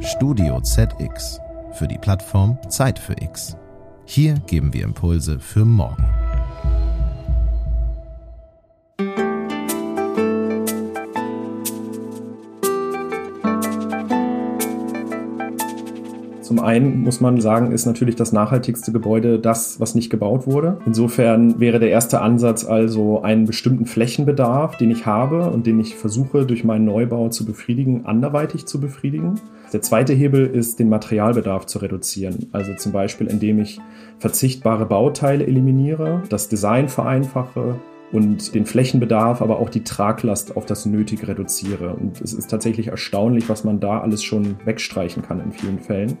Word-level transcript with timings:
Studio 0.00 0.60
ZX 0.60 1.40
für 1.72 1.86
die 1.88 1.98
Plattform 1.98 2.58
Zeit 2.68 2.98
für 2.98 3.14
X. 3.20 3.56
Hier 4.04 4.34
geben 4.46 4.72
wir 4.72 4.84
Impulse 4.84 5.38
für 5.38 5.64
morgen. 5.64 6.04
Einen 16.68 17.02
muss 17.02 17.20
man 17.20 17.40
sagen, 17.40 17.72
ist 17.72 17.86
natürlich 17.86 18.14
das 18.14 18.32
nachhaltigste 18.32 18.92
Gebäude 18.92 19.38
das, 19.38 19.80
was 19.80 19.94
nicht 19.94 20.10
gebaut 20.10 20.46
wurde. 20.46 20.78
Insofern 20.84 21.58
wäre 21.58 21.78
der 21.78 21.90
erste 21.90 22.20
Ansatz 22.20 22.64
also 22.64 23.22
einen 23.22 23.46
bestimmten 23.46 23.86
Flächenbedarf, 23.86 24.76
den 24.76 24.90
ich 24.90 25.06
habe 25.06 25.50
und 25.50 25.66
den 25.66 25.80
ich 25.80 25.96
versuche 25.96 26.44
durch 26.44 26.64
meinen 26.64 26.84
Neubau 26.84 27.28
zu 27.30 27.46
befriedigen, 27.46 28.04
anderweitig 28.04 28.66
zu 28.66 28.80
befriedigen. 28.80 29.40
Der 29.72 29.82
zweite 29.82 30.12
Hebel 30.12 30.46
ist, 30.46 30.78
den 30.78 30.88
Materialbedarf 30.88 31.66
zu 31.66 31.78
reduzieren. 31.78 32.48
Also 32.52 32.74
zum 32.74 32.92
Beispiel, 32.92 33.26
indem 33.26 33.60
ich 33.60 33.80
verzichtbare 34.18 34.86
Bauteile 34.86 35.46
eliminiere, 35.46 36.22
das 36.28 36.48
Design 36.48 36.88
vereinfache, 36.88 37.76
und 38.12 38.54
den 38.54 38.64
Flächenbedarf, 38.64 39.42
aber 39.42 39.58
auch 39.58 39.68
die 39.68 39.84
Traglast 39.84 40.56
auf 40.56 40.64
das 40.64 40.86
Nötige 40.86 41.28
reduziere. 41.28 41.94
Und 41.94 42.20
es 42.20 42.32
ist 42.32 42.50
tatsächlich 42.50 42.88
erstaunlich, 42.88 43.48
was 43.48 43.64
man 43.64 43.80
da 43.80 44.00
alles 44.00 44.24
schon 44.24 44.56
wegstreichen 44.64 45.22
kann 45.22 45.40
in 45.40 45.52
vielen 45.52 45.78
Fällen. 45.78 46.16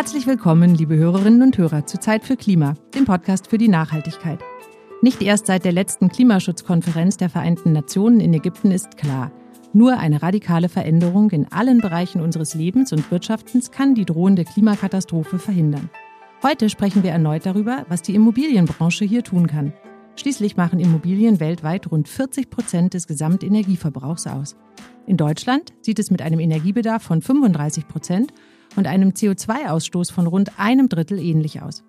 Herzlich 0.00 0.26
willkommen, 0.26 0.74
liebe 0.74 0.96
Hörerinnen 0.96 1.42
und 1.42 1.58
Hörer, 1.58 1.84
zu 1.84 2.00
Zeit 2.00 2.24
für 2.24 2.38
Klima, 2.38 2.72
dem 2.94 3.04
Podcast 3.04 3.48
für 3.48 3.58
die 3.58 3.68
Nachhaltigkeit. 3.68 4.42
Nicht 5.02 5.20
erst 5.20 5.44
seit 5.44 5.66
der 5.66 5.72
letzten 5.72 6.08
Klimaschutzkonferenz 6.08 7.18
der 7.18 7.28
Vereinten 7.28 7.72
Nationen 7.72 8.18
in 8.18 8.32
Ägypten 8.32 8.70
ist 8.70 8.96
klar, 8.96 9.30
nur 9.74 9.98
eine 9.98 10.22
radikale 10.22 10.70
Veränderung 10.70 11.30
in 11.32 11.52
allen 11.52 11.82
Bereichen 11.82 12.22
unseres 12.22 12.54
Lebens 12.54 12.94
und 12.94 13.10
Wirtschaftens 13.10 13.72
kann 13.72 13.94
die 13.94 14.06
drohende 14.06 14.46
Klimakatastrophe 14.46 15.38
verhindern. 15.38 15.90
Heute 16.42 16.70
sprechen 16.70 17.02
wir 17.02 17.10
erneut 17.10 17.44
darüber, 17.44 17.84
was 17.90 18.00
die 18.00 18.14
Immobilienbranche 18.14 19.04
hier 19.04 19.22
tun 19.22 19.48
kann. 19.48 19.74
Schließlich 20.16 20.56
machen 20.56 20.80
Immobilien 20.80 21.40
weltweit 21.40 21.90
rund 21.90 22.08
40 22.08 22.48
Prozent 22.48 22.94
des 22.94 23.06
Gesamtenergieverbrauchs 23.06 24.26
aus. 24.26 24.56
In 25.06 25.18
Deutschland 25.18 25.74
sieht 25.82 25.98
es 25.98 26.10
mit 26.10 26.22
einem 26.22 26.40
Energiebedarf 26.40 27.02
von 27.02 27.20
35 27.20 27.86
Prozent 27.86 28.32
und 28.76 28.86
einem 28.86 29.10
CO2-Ausstoß 29.10 30.12
von 30.12 30.26
rund 30.26 30.58
einem 30.58 30.88
Drittel 30.88 31.18
ähnlich 31.18 31.62
aus. 31.62 31.82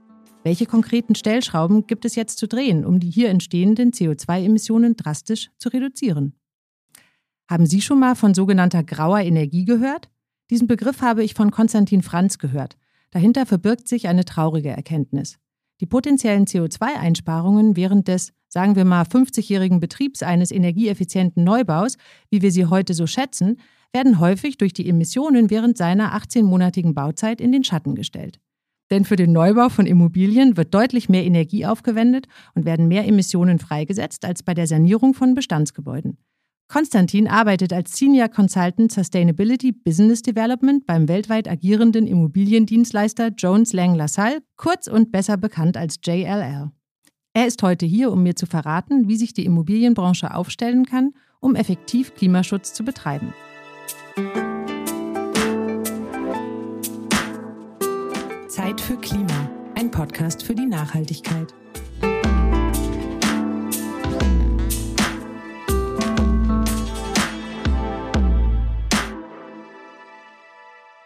Welche 0.43 0.65
konkreten 0.65 1.15
Stellschrauben 1.15 1.85
gibt 1.85 2.05
es 2.05 2.15
jetzt 2.15 2.39
zu 2.39 2.47
drehen, 2.47 2.85
um 2.85 2.99
die 2.99 3.09
hier 3.09 3.29
entstehenden 3.29 3.91
CO2-Emissionen 3.91 4.95
drastisch 4.95 5.51
zu 5.57 5.69
reduzieren? 5.69 6.33
Haben 7.49 7.65
Sie 7.65 7.81
schon 7.81 7.99
mal 7.99 8.15
von 8.15 8.33
sogenannter 8.33 8.83
grauer 8.83 9.19
Energie 9.19 9.65
gehört? 9.65 10.09
Diesen 10.49 10.67
Begriff 10.67 11.01
habe 11.01 11.23
ich 11.23 11.33
von 11.33 11.51
Konstantin 11.51 12.01
Franz 12.01 12.37
gehört. 12.37 12.77
Dahinter 13.11 13.45
verbirgt 13.45 13.87
sich 13.87 14.07
eine 14.07 14.25
traurige 14.25 14.69
Erkenntnis. 14.69 15.37
Die 15.81 15.85
potenziellen 15.85 16.45
CO2-Einsparungen 16.45 17.75
während 17.75 18.07
des, 18.07 18.33
sagen 18.47 18.75
wir 18.75 18.85
mal, 18.85 19.03
50-jährigen 19.03 19.79
Betriebs 19.79 20.23
eines 20.23 20.51
energieeffizienten 20.51 21.43
Neubaus, 21.43 21.97
wie 22.29 22.41
wir 22.41 22.51
sie 22.51 22.65
heute 22.65 22.93
so 22.93 23.07
schätzen, 23.07 23.57
werden 23.93 24.19
häufig 24.19 24.57
durch 24.57 24.73
die 24.73 24.87
Emissionen 24.87 25.49
während 25.49 25.77
seiner 25.77 26.15
18-monatigen 26.15 26.93
Bauzeit 26.93 27.41
in 27.41 27.51
den 27.51 27.63
Schatten 27.63 27.95
gestellt. 27.95 28.39
Denn 28.89 29.05
für 29.05 29.15
den 29.15 29.31
Neubau 29.31 29.69
von 29.69 29.85
Immobilien 29.85 30.57
wird 30.57 30.73
deutlich 30.73 31.07
mehr 31.07 31.23
Energie 31.23 31.65
aufgewendet 31.65 32.27
und 32.55 32.65
werden 32.65 32.87
mehr 32.87 33.07
Emissionen 33.07 33.57
freigesetzt 33.57 34.25
als 34.25 34.43
bei 34.43 34.53
der 34.53 34.67
Sanierung 34.67 35.13
von 35.13 35.33
Bestandsgebäuden. 35.33 36.17
Konstantin 36.67 37.27
arbeitet 37.27 37.73
als 37.73 37.97
Senior 37.97 38.29
Consultant 38.29 38.93
Sustainability 38.93 39.73
Business 39.73 40.21
Development 40.21 40.85
beim 40.85 41.09
weltweit 41.09 41.49
agierenden 41.49 42.07
Immobiliendienstleister 42.07 43.29
Jones 43.37 43.73
Lang 43.73 43.95
LaSalle, 43.95 44.41
kurz 44.55 44.87
und 44.87 45.11
besser 45.11 45.35
bekannt 45.35 45.75
als 45.75 45.99
JLL. 46.01 46.71
Er 47.33 47.47
ist 47.47 47.61
heute 47.63 47.85
hier, 47.85 48.11
um 48.11 48.23
mir 48.23 48.35
zu 48.35 48.45
verraten, 48.45 49.09
wie 49.09 49.17
sich 49.17 49.33
die 49.33 49.45
Immobilienbranche 49.45 50.33
aufstellen 50.33 50.85
kann, 50.85 51.11
um 51.41 51.55
effektiv 51.55 52.13
Klimaschutz 52.15 52.73
zu 52.73 52.83
betreiben. 52.85 53.33
Zeit 58.49 58.81
für 58.81 58.97
Klima, 58.97 59.49
ein 59.75 59.89
Podcast 59.89 60.43
für 60.43 60.53
die 60.53 60.65
Nachhaltigkeit. 60.65 61.53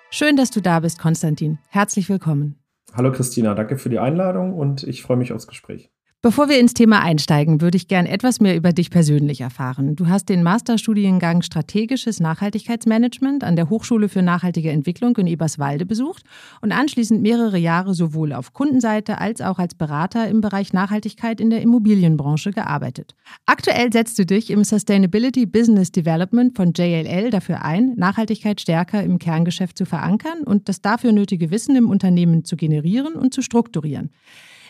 Schön, 0.10 0.36
dass 0.38 0.50
du 0.50 0.62
da 0.62 0.80
bist, 0.80 0.98
Konstantin. 0.98 1.60
Herzlich 1.70 2.10
willkommen. 2.10 2.60
Hallo 2.94 3.12
Christina, 3.12 3.54
danke 3.54 3.78
für 3.78 3.90
die 3.90 4.00
Einladung 4.00 4.54
und 4.54 4.84
ich 4.84 5.04
freue 5.04 5.18
mich 5.18 5.32
aufs 5.32 5.46
Gespräch. 5.46 5.92
Bevor 6.26 6.50
wir 6.50 6.60
ins 6.60 6.74
Thema 6.74 7.04
einsteigen, 7.04 7.62
würde 7.62 7.78
ich 7.78 7.88
gern 7.88 8.08
etwas 8.08 8.40
mehr 8.40 8.56
über 8.56 8.74
dich 8.74 8.90
persönlich 8.90 9.42
erfahren. 9.42 9.96
Du 9.96 10.08
hast 10.08 10.28
den 10.28 10.42
Masterstudiengang 10.42 11.44
Strategisches 11.44 12.20
Nachhaltigkeitsmanagement 12.20 13.44
an 13.44 13.56
der 13.56 13.70
Hochschule 13.70 14.10
für 14.10 14.24
nachhaltige 14.24 14.72
Entwicklung 14.72 15.16
in 15.18 15.28
Eberswalde 15.28 15.86
besucht 15.86 16.24
und 16.62 16.72
anschließend 16.72 17.22
mehrere 17.22 17.60
Jahre 17.60 17.94
sowohl 17.94 18.34
auf 18.34 18.54
Kundenseite 18.54 19.20
als 19.20 19.40
auch 19.40 19.60
als 19.60 19.76
Berater 19.76 20.28
im 20.28 20.42
Bereich 20.42 20.74
Nachhaltigkeit 20.74 21.40
in 21.40 21.52
der 21.52 21.62
Immobilienbranche 21.62 22.50
gearbeitet. 22.50 23.14
Aktuell 23.46 23.94
setzt 23.94 24.18
du 24.18 24.26
dich 24.26 24.50
im 24.50 24.64
Sustainability 24.64 25.46
Business 25.46 25.92
Development 25.92 26.58
von 26.58 26.74
JLL 26.76 27.30
dafür 27.30 27.64
ein, 27.64 27.94
Nachhaltigkeit 27.98 28.60
stärker 28.60 29.04
im 29.04 29.20
Kerngeschäft 29.20 29.78
zu 29.78 29.86
verankern 29.86 30.42
und 30.44 30.70
das 30.70 30.82
dafür 30.82 31.12
nötige 31.12 31.52
Wissen 31.52 31.76
im 31.76 31.88
Unternehmen 31.88 32.46
zu 32.46 32.56
generieren 32.56 33.14
und 33.14 33.32
zu 33.32 33.44
strukturieren. 33.44 34.10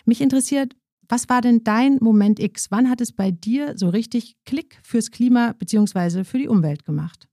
Mich 0.04 0.20
interessiert, 0.20 0.76
was 1.10 1.30
war 1.30 1.42
denn 1.42 1.64
dein 1.64 1.98
Moment 2.02 2.40
X? 2.40 2.68
Wann 2.72 2.90
hat 2.90 3.02
es 3.02 3.12
bei 3.12 3.32
dir 3.32 3.74
so 3.76 3.90
richtig 3.90 4.36
Klick 4.46 4.80
fürs 4.84 5.12
Klima 5.12 5.54
bzw. 5.58 6.24
für 6.24 6.38
die 6.38 6.48
Umwelt 6.48 6.86
gemacht? 6.86 7.28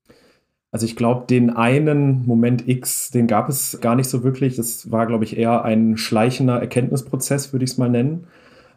Also 0.71 0.87
ich 0.87 0.97
glaube, 0.97 1.27
den 1.27 1.51
einen 1.51 2.25
Moment 2.27 2.67
X, 2.67 3.11
den 3.11 3.27
gab 3.27 3.51
es 3.51 3.81
gar 3.81 3.95
nicht 3.95 4.09
so 4.09 4.25
wirklich. 4.25 4.57
Das 4.57 4.91
war, 4.91 5.07
glaube 5.07 5.25
ich, 5.25 5.37
eher 5.37 5.65
ein 5.65 5.99
schleichender 5.99 6.59
Erkenntnisprozess, 6.59 7.53
würde 7.53 7.65
ich 7.65 7.73
es 7.73 7.79
mal 7.79 7.91
nennen. 7.91 8.27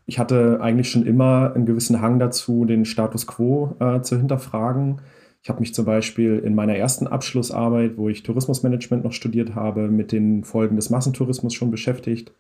Ich 0.06 0.20
hatte 0.20 0.60
eigentlich 0.62 0.92
schon 0.92 1.06
immer 1.06 1.54
einen 1.56 1.66
gewissen 1.66 2.02
Hang 2.02 2.20
dazu, 2.20 2.66
den 2.66 2.86
Status 2.86 3.26
quo 3.28 3.76
äh, 3.80 4.02
zu 4.02 4.18
hinterfragen. 4.18 5.02
Ich 5.42 5.50
habe 5.50 5.62
mich 5.62 5.74
zum 5.74 5.86
Beispiel 5.86 6.40
in 6.40 6.54
meiner 6.54 6.76
ersten 6.76 7.08
Abschlussarbeit, 7.08 7.98
wo 7.98 8.10
ich 8.10 8.24
Tourismusmanagement 8.24 9.04
noch 9.04 9.14
studiert 9.14 9.56
habe, 9.56 9.88
mit 9.88 10.12
den 10.12 10.44
Folgen 10.44 10.76
des 10.76 10.90
Massentourismus 10.90 11.54
schon 11.54 11.72
beschäftigt 11.72 12.34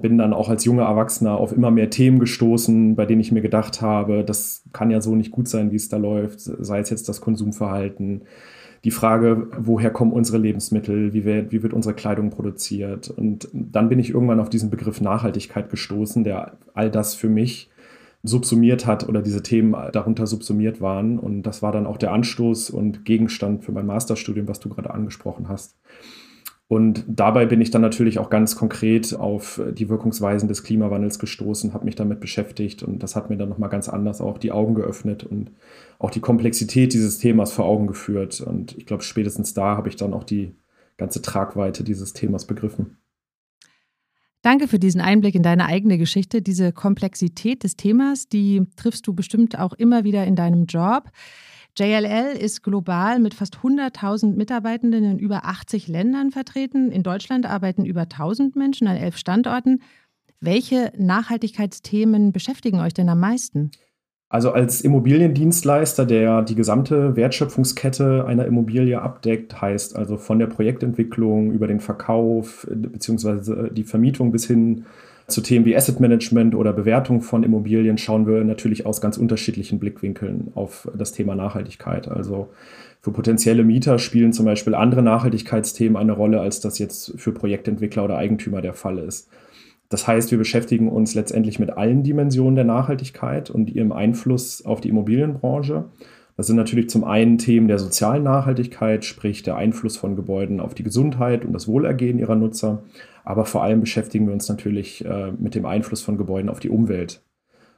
bin 0.00 0.18
dann 0.18 0.32
auch 0.32 0.48
als 0.48 0.64
junger 0.64 0.84
Erwachsener 0.84 1.36
auf 1.36 1.52
immer 1.52 1.70
mehr 1.70 1.90
Themen 1.90 2.18
gestoßen, 2.18 2.96
bei 2.96 3.06
denen 3.06 3.20
ich 3.20 3.32
mir 3.32 3.42
gedacht 3.42 3.82
habe, 3.82 4.24
das 4.24 4.64
kann 4.72 4.90
ja 4.90 5.00
so 5.00 5.14
nicht 5.14 5.30
gut 5.30 5.48
sein, 5.48 5.70
wie 5.70 5.76
es 5.76 5.88
da 5.88 5.96
läuft, 5.96 6.40
sei 6.40 6.80
es 6.80 6.90
jetzt 6.90 7.08
das 7.08 7.20
Konsumverhalten, 7.20 8.22
die 8.84 8.90
Frage, 8.90 9.48
woher 9.58 9.90
kommen 9.90 10.12
unsere 10.12 10.38
Lebensmittel, 10.38 11.12
wie 11.12 11.24
wird, 11.24 11.52
wie 11.52 11.62
wird 11.62 11.72
unsere 11.72 11.94
Kleidung 11.94 12.30
produziert. 12.30 13.10
Und 13.10 13.48
dann 13.52 13.88
bin 13.88 13.98
ich 13.98 14.10
irgendwann 14.10 14.40
auf 14.40 14.50
diesen 14.50 14.70
Begriff 14.70 15.00
Nachhaltigkeit 15.00 15.68
gestoßen, 15.68 16.22
der 16.22 16.58
all 16.74 16.90
das 16.90 17.14
für 17.14 17.28
mich 17.28 17.70
subsumiert 18.22 18.86
hat 18.86 19.08
oder 19.08 19.22
diese 19.22 19.42
Themen 19.42 19.74
darunter 19.92 20.26
subsumiert 20.26 20.80
waren. 20.80 21.18
Und 21.18 21.42
das 21.42 21.62
war 21.62 21.72
dann 21.72 21.86
auch 21.86 21.96
der 21.96 22.12
Anstoß 22.12 22.70
und 22.70 23.04
Gegenstand 23.04 23.64
für 23.64 23.72
mein 23.72 23.86
Masterstudium, 23.86 24.48
was 24.48 24.60
du 24.60 24.68
gerade 24.68 24.92
angesprochen 24.92 25.48
hast. 25.48 25.76
Und 26.68 27.04
dabei 27.08 27.46
bin 27.46 27.62
ich 27.62 27.70
dann 27.70 27.80
natürlich 27.80 28.18
auch 28.18 28.28
ganz 28.28 28.54
konkret 28.54 29.14
auf 29.14 29.58
die 29.72 29.88
Wirkungsweisen 29.88 30.48
des 30.48 30.62
Klimawandels 30.62 31.18
gestoßen, 31.18 31.72
habe 31.72 31.86
mich 31.86 31.94
damit 31.94 32.20
beschäftigt 32.20 32.82
und 32.82 33.02
das 33.02 33.16
hat 33.16 33.30
mir 33.30 33.38
dann 33.38 33.48
nochmal 33.48 33.70
ganz 33.70 33.88
anders 33.88 34.20
auch 34.20 34.36
die 34.36 34.52
Augen 34.52 34.74
geöffnet 34.74 35.24
und 35.24 35.50
auch 35.98 36.10
die 36.10 36.20
Komplexität 36.20 36.92
dieses 36.92 37.18
Themas 37.18 37.52
vor 37.52 37.64
Augen 37.64 37.86
geführt. 37.86 38.42
Und 38.42 38.76
ich 38.76 38.84
glaube, 38.84 39.02
spätestens 39.02 39.54
da 39.54 39.78
habe 39.78 39.88
ich 39.88 39.96
dann 39.96 40.12
auch 40.12 40.24
die 40.24 40.54
ganze 40.98 41.22
Tragweite 41.22 41.84
dieses 41.84 42.12
Themas 42.12 42.46
begriffen. 42.46 42.98
Danke 44.42 44.68
für 44.68 44.78
diesen 44.78 45.00
Einblick 45.00 45.34
in 45.34 45.42
deine 45.42 45.66
eigene 45.66 45.96
Geschichte. 45.96 46.42
Diese 46.42 46.72
Komplexität 46.72 47.64
des 47.64 47.76
Themas, 47.76 48.28
die 48.28 48.62
triffst 48.76 49.06
du 49.06 49.14
bestimmt 49.14 49.58
auch 49.58 49.72
immer 49.72 50.04
wieder 50.04 50.26
in 50.26 50.36
deinem 50.36 50.66
Job. 50.66 51.10
JLL 51.76 52.36
ist 52.38 52.62
global 52.62 53.18
mit 53.20 53.34
fast 53.34 53.58
100.000 53.58 54.36
Mitarbeitenden 54.36 55.04
in 55.04 55.18
über 55.18 55.44
80 55.44 55.88
Ländern 55.88 56.30
vertreten. 56.30 56.90
In 56.90 57.02
Deutschland 57.02 57.46
arbeiten 57.46 57.84
über 57.84 58.02
1000 58.02 58.56
Menschen 58.56 58.88
an 58.88 58.96
elf 58.96 59.16
Standorten. 59.16 59.82
Welche 60.40 60.92
Nachhaltigkeitsthemen 60.96 62.32
beschäftigen 62.32 62.80
euch 62.80 62.94
denn 62.94 63.08
am 63.08 63.20
meisten? 63.20 63.70
Also 64.30 64.52
als 64.52 64.82
Immobiliendienstleister, 64.82 66.04
der 66.04 66.42
die 66.42 66.54
gesamte 66.54 67.16
Wertschöpfungskette 67.16 68.26
einer 68.26 68.44
Immobilie 68.44 69.00
abdeckt, 69.00 69.60
heißt 69.60 69.96
also 69.96 70.18
von 70.18 70.38
der 70.38 70.48
Projektentwicklung 70.48 71.50
über 71.50 71.66
den 71.66 71.80
Verkauf 71.80 72.66
bzw. 72.70 73.70
die 73.70 73.84
Vermietung 73.84 74.30
bis 74.30 74.46
hin 74.46 74.84
Zu 75.28 75.42
Themen 75.42 75.66
wie 75.66 75.76
Asset 75.76 76.00
Management 76.00 76.54
oder 76.54 76.72
Bewertung 76.72 77.20
von 77.20 77.42
Immobilien 77.42 77.98
schauen 77.98 78.26
wir 78.26 78.42
natürlich 78.44 78.86
aus 78.86 79.02
ganz 79.02 79.18
unterschiedlichen 79.18 79.78
Blickwinkeln 79.78 80.52
auf 80.54 80.88
das 80.96 81.12
Thema 81.12 81.34
Nachhaltigkeit. 81.34 82.08
Also 82.08 82.48
für 83.02 83.10
potenzielle 83.10 83.62
Mieter 83.62 83.98
spielen 83.98 84.32
zum 84.32 84.46
Beispiel 84.46 84.74
andere 84.74 85.02
Nachhaltigkeitsthemen 85.02 85.98
eine 85.98 86.12
Rolle, 86.12 86.40
als 86.40 86.60
das 86.60 86.78
jetzt 86.78 87.12
für 87.18 87.32
Projektentwickler 87.32 88.04
oder 88.04 88.16
Eigentümer 88.16 88.62
der 88.62 88.72
Fall 88.72 88.98
ist. 88.98 89.28
Das 89.90 90.06
heißt, 90.06 90.30
wir 90.30 90.38
beschäftigen 90.38 90.88
uns 90.88 91.14
letztendlich 91.14 91.58
mit 91.58 91.76
allen 91.76 92.02
Dimensionen 92.02 92.54
der 92.54 92.64
Nachhaltigkeit 92.64 93.50
und 93.50 93.68
ihrem 93.68 93.92
Einfluss 93.92 94.64
auf 94.64 94.80
die 94.80 94.88
Immobilienbranche. 94.88 95.84
Das 96.38 96.46
sind 96.46 96.54
natürlich 96.54 96.88
zum 96.88 97.02
einen 97.02 97.36
Themen 97.36 97.66
der 97.66 97.80
sozialen 97.80 98.22
Nachhaltigkeit, 98.22 99.04
sprich 99.04 99.42
der 99.42 99.56
Einfluss 99.56 99.96
von 99.96 100.14
Gebäuden 100.14 100.60
auf 100.60 100.72
die 100.72 100.84
Gesundheit 100.84 101.44
und 101.44 101.52
das 101.52 101.66
Wohlergehen 101.66 102.20
ihrer 102.20 102.36
Nutzer. 102.36 102.84
Aber 103.24 103.44
vor 103.44 103.64
allem 103.64 103.80
beschäftigen 103.80 104.28
wir 104.28 104.34
uns 104.34 104.48
natürlich 104.48 105.04
äh, 105.04 105.32
mit 105.32 105.56
dem 105.56 105.66
Einfluss 105.66 106.00
von 106.00 106.16
Gebäuden 106.16 106.48
auf 106.48 106.60
die 106.60 106.70
Umwelt. 106.70 107.24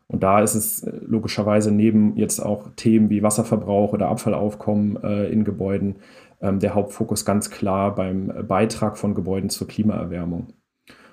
Und 0.08 0.22
da 0.22 0.42
ist 0.42 0.54
es 0.54 0.82
äh, 0.82 0.92
logischerweise 1.06 1.72
neben 1.72 2.18
jetzt 2.18 2.38
auch 2.38 2.68
Themen 2.76 3.08
wie 3.08 3.22
Wasserverbrauch 3.22 3.94
oder 3.94 4.08
Abfallaufkommen 4.08 5.02
äh, 5.02 5.30
in 5.30 5.44
Gebäuden 5.44 5.96
ähm, 6.42 6.58
der 6.58 6.74
Hauptfokus 6.74 7.24
ganz 7.24 7.50
klar 7.50 7.94
beim 7.94 8.30
Beitrag 8.46 8.98
von 8.98 9.14
Gebäuden 9.14 9.48
zur 9.48 9.68
Klimaerwärmung. 9.68 10.48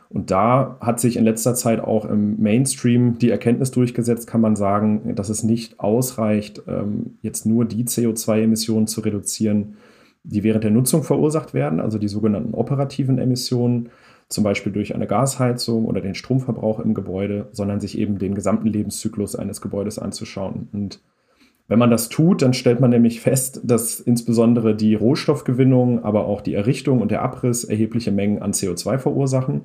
Und 0.09 0.31
da 0.31 0.77
hat 0.79 0.99
sich 0.99 1.17
in 1.17 1.25
letzter 1.25 1.53
Zeit 1.53 1.81
auch 1.81 2.05
im 2.05 2.41
Mainstream 2.41 3.17
die 3.19 3.29
Erkenntnis 3.29 3.71
durchgesetzt, 3.71 4.27
kann 4.27 4.41
man 4.41 4.55
sagen, 4.55 5.15
dass 5.15 5.29
es 5.29 5.43
nicht 5.43 5.79
ausreicht, 5.79 6.63
ähm, 6.67 7.17
jetzt 7.21 7.45
nur 7.45 7.65
die 7.65 7.85
CO2-Emissionen 7.85 8.87
zu 8.87 9.01
reduzieren, 9.01 9.75
die 10.23 10.43
während 10.43 10.63
der 10.63 10.71
Nutzung 10.71 11.03
verursacht 11.03 11.53
werden, 11.53 11.79
also 11.79 11.97
die 11.97 12.07
sogenannten 12.07 12.53
operativen 12.53 13.17
Emissionen, 13.17 13.89
zum 14.29 14.43
Beispiel 14.43 14.73
durch 14.73 14.93
eine 14.93 15.07
Gasheizung 15.07 15.85
oder 15.85 16.01
den 16.01 16.15
Stromverbrauch 16.15 16.79
im 16.79 16.93
Gebäude, 16.93 17.47
sondern 17.53 17.79
sich 17.79 17.97
eben 17.97 18.17
den 18.17 18.35
gesamten 18.35 18.67
Lebenszyklus 18.67 19.35
eines 19.35 19.61
Gebäudes 19.61 19.99
anzuschauen. 19.99 20.67
Und 20.73 21.01
wenn 21.69 21.79
man 21.79 21.91
das 21.91 22.09
tut, 22.09 22.41
dann 22.41 22.53
stellt 22.53 22.79
man 22.79 22.89
nämlich 22.89 23.21
fest, 23.21 23.61
dass 23.63 23.99
insbesondere 23.99 24.75
die 24.75 24.95
Rohstoffgewinnung, 24.95 26.03
aber 26.03 26.25
auch 26.25 26.41
die 26.41 26.53
Errichtung 26.53 27.01
und 27.01 27.11
der 27.11 27.21
Abriss 27.21 27.63
erhebliche 27.63 28.11
Mengen 28.11 28.41
an 28.41 28.51
CO2 28.51 28.97
verursachen. 28.97 29.61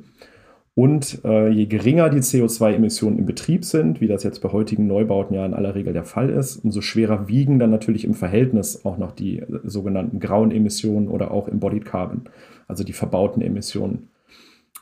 Und 0.75 1.23
äh, 1.25 1.51
je 1.51 1.67
geringer 1.67 2.09
die 2.09 2.21
CO2-Emissionen 2.21 3.19
im 3.19 3.27
Betrieb 3.27 3.65
sind, 3.65 4.01
wie 4.01 4.07
das 4.07 4.23
jetzt 4.23 4.41
bei 4.41 4.51
heutigen 4.53 4.87
Neubauten 4.87 5.35
ja 5.35 5.45
in 5.45 5.53
aller 5.53 5.75
Regel 5.75 5.93
der 5.93 6.05
Fall 6.05 6.31
ist, 6.31 6.57
umso 6.65 6.81
schwerer 6.81 7.29
wiegen 7.29 7.59
dann 7.59 7.71
natürlich 7.71 8.05
im 8.05 8.15
Verhältnis 8.15 8.87
auch 8.87 8.97
noch 8.97 9.13
die 9.13 9.41
äh, 9.41 9.47
sogenannten 9.65 10.19
grauen 10.19 10.51
Emissionen 10.51 11.09
oder 11.09 11.31
auch 11.31 11.47
Embodied 11.47 11.85
Carbon, 11.85 12.23
also 12.69 12.85
die 12.85 12.95
verbauten 12.95 13.43
Emissionen. 13.43 14.09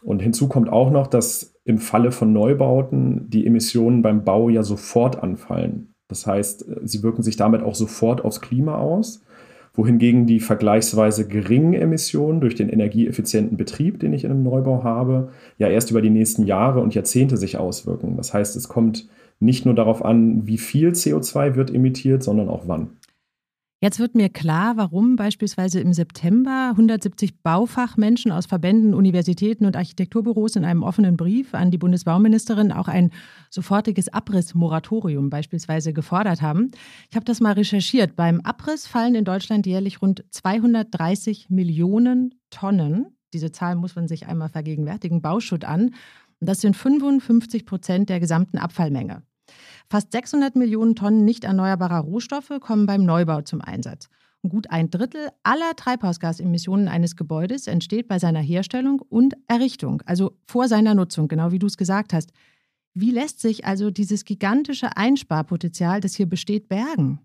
Und 0.03 0.23
hinzu 0.23 0.49
kommt 0.49 0.71
auch 0.71 0.91
noch, 0.91 1.09
dass 1.09 1.55
im 1.65 1.79
Falle 1.79 2.13
von 2.13 2.33
Neubauten 2.33 3.29
die 3.29 3.45
Emissionen 3.45 4.01
beim 4.01 4.25
Bau 4.25 4.49
ja 4.49 4.63
sofort 4.63 5.21
anfallen. 5.21 5.95
Das 6.07 6.25
heißt, 6.25 6.69
äh, 6.69 6.77
sie 6.85 7.03
wirken 7.03 7.25
sich 7.25 7.37
damit 7.37 7.65
auch 7.65 7.75
sofort 7.75 8.25
aufs 8.25 8.41
Klima 8.41 8.77
aus 8.77 9.25
wohingegen 9.81 10.27
die 10.27 10.41
vergleichsweise 10.41 11.27
geringen 11.27 11.73
Emissionen 11.73 12.43
durch 12.43 12.55
den 12.55 12.69
energieeffizienten 12.69 13.57
Betrieb, 13.57 13.99
den 13.99 14.13
ich 14.13 14.25
in 14.25 14.31
einem 14.31 14.43
Neubau 14.43 14.85
habe, 14.85 15.31
ja 15.57 15.69
erst 15.69 15.91
über 15.91 16.03
die 16.03 16.11
nächsten 16.11 16.45
Jahre 16.45 16.81
und 16.81 16.95
Jahrzehnte 16.95 17.39
sich 17.39 17.57
auswirken. 17.57 18.19
Das 18.19 18.35
heißt, 18.35 18.57
es 18.57 18.69
kommt 18.69 19.09
nicht 19.39 19.65
nur 19.65 19.75
darauf 19.75 20.05
an, 20.05 20.47
wie 20.47 20.59
viel 20.59 20.91
CO2 20.91 21.55
wird 21.55 21.75
emittiert, 21.75 22.23
sondern 22.23 22.51
auch 22.51 22.65
wann. 22.67 22.91
Jetzt 23.83 23.99
wird 23.99 24.15
mir 24.15 24.29
klar, 24.29 24.77
warum 24.77 25.17
beispielsweise 25.17 25.81
im 25.81 25.95
September 25.95 26.69
170 26.73 27.43
Baufachmenschen 27.43 28.31
aus 28.31 28.45
Verbänden, 28.45 28.93
Universitäten 28.93 29.65
und 29.65 29.75
Architekturbüros 29.75 30.57
in 30.57 30.67
einem 30.67 30.83
offenen 30.83 31.17
Brief 31.17 31.55
an 31.55 31.71
die 31.71 31.79
Bundesbauministerin 31.79 32.73
auch 32.73 32.89
ein 32.89 33.11
sofortiges 33.49 34.13
Abrissmoratorium 34.13 35.31
beispielsweise 35.31 35.95
gefordert 35.95 36.43
haben. 36.43 36.73
Ich 37.09 37.17
habe 37.17 37.25
das 37.25 37.41
mal 37.41 37.55
recherchiert. 37.55 38.17
Beim 38.17 38.43
Abriss 38.43 38.87
fallen 38.87 39.15
in 39.15 39.25
Deutschland 39.25 39.65
jährlich 39.67 40.03
rund 40.03 40.25
230 40.31 41.49
Millionen 41.49 42.35
Tonnen, 42.51 43.17
diese 43.33 43.53
Zahl 43.53 43.77
muss 43.77 43.97
man 43.97 44.09
sich 44.09 44.27
einmal 44.27 44.49
vergegenwärtigen, 44.49 45.23
Bauschutt 45.23 45.65
an. 45.65 45.95
Und 46.41 46.49
das 46.49 46.61
sind 46.61 46.77
55 46.77 47.65
Prozent 47.65 48.09
der 48.09 48.21
gesamten 48.21 48.59
Abfallmenge. 48.59 49.23
Fast 49.91 50.13
600 50.13 50.55
Millionen 50.55 50.95
Tonnen 50.95 51.25
nicht 51.25 51.43
erneuerbarer 51.43 51.99
Rohstoffe 51.99 52.53
kommen 52.61 52.87
beim 52.87 53.05
Neubau 53.05 53.41
zum 53.43 53.61
Einsatz. 53.61 54.09
Und 54.41 54.51
gut 54.51 54.71
ein 54.71 54.89
Drittel 54.89 55.31
aller 55.43 55.75
Treibhausgasemissionen 55.75 56.87
eines 56.87 57.17
Gebäudes 57.17 57.67
entsteht 57.67 58.07
bei 58.07 58.21
seiner 58.21 58.39
Herstellung 58.39 59.01
und 59.01 59.35
Errichtung, 59.49 60.01
also 60.07 60.39
vor 60.47 60.69
seiner 60.69 60.95
Nutzung, 60.95 61.27
genau 61.27 61.51
wie 61.51 61.59
du 61.59 61.67
es 61.67 61.77
gesagt 61.77 62.13
hast. 62.13 62.31
Wie 62.95 63.11
lässt 63.11 63.41
sich 63.41 63.65
also 63.65 63.91
dieses 63.91 64.25
gigantische 64.25 64.97
Einsparpotenzial, 64.97 66.01
das 66.01 66.15
hier 66.15 66.27
besteht, 66.27 66.69
bergen? 66.69 67.19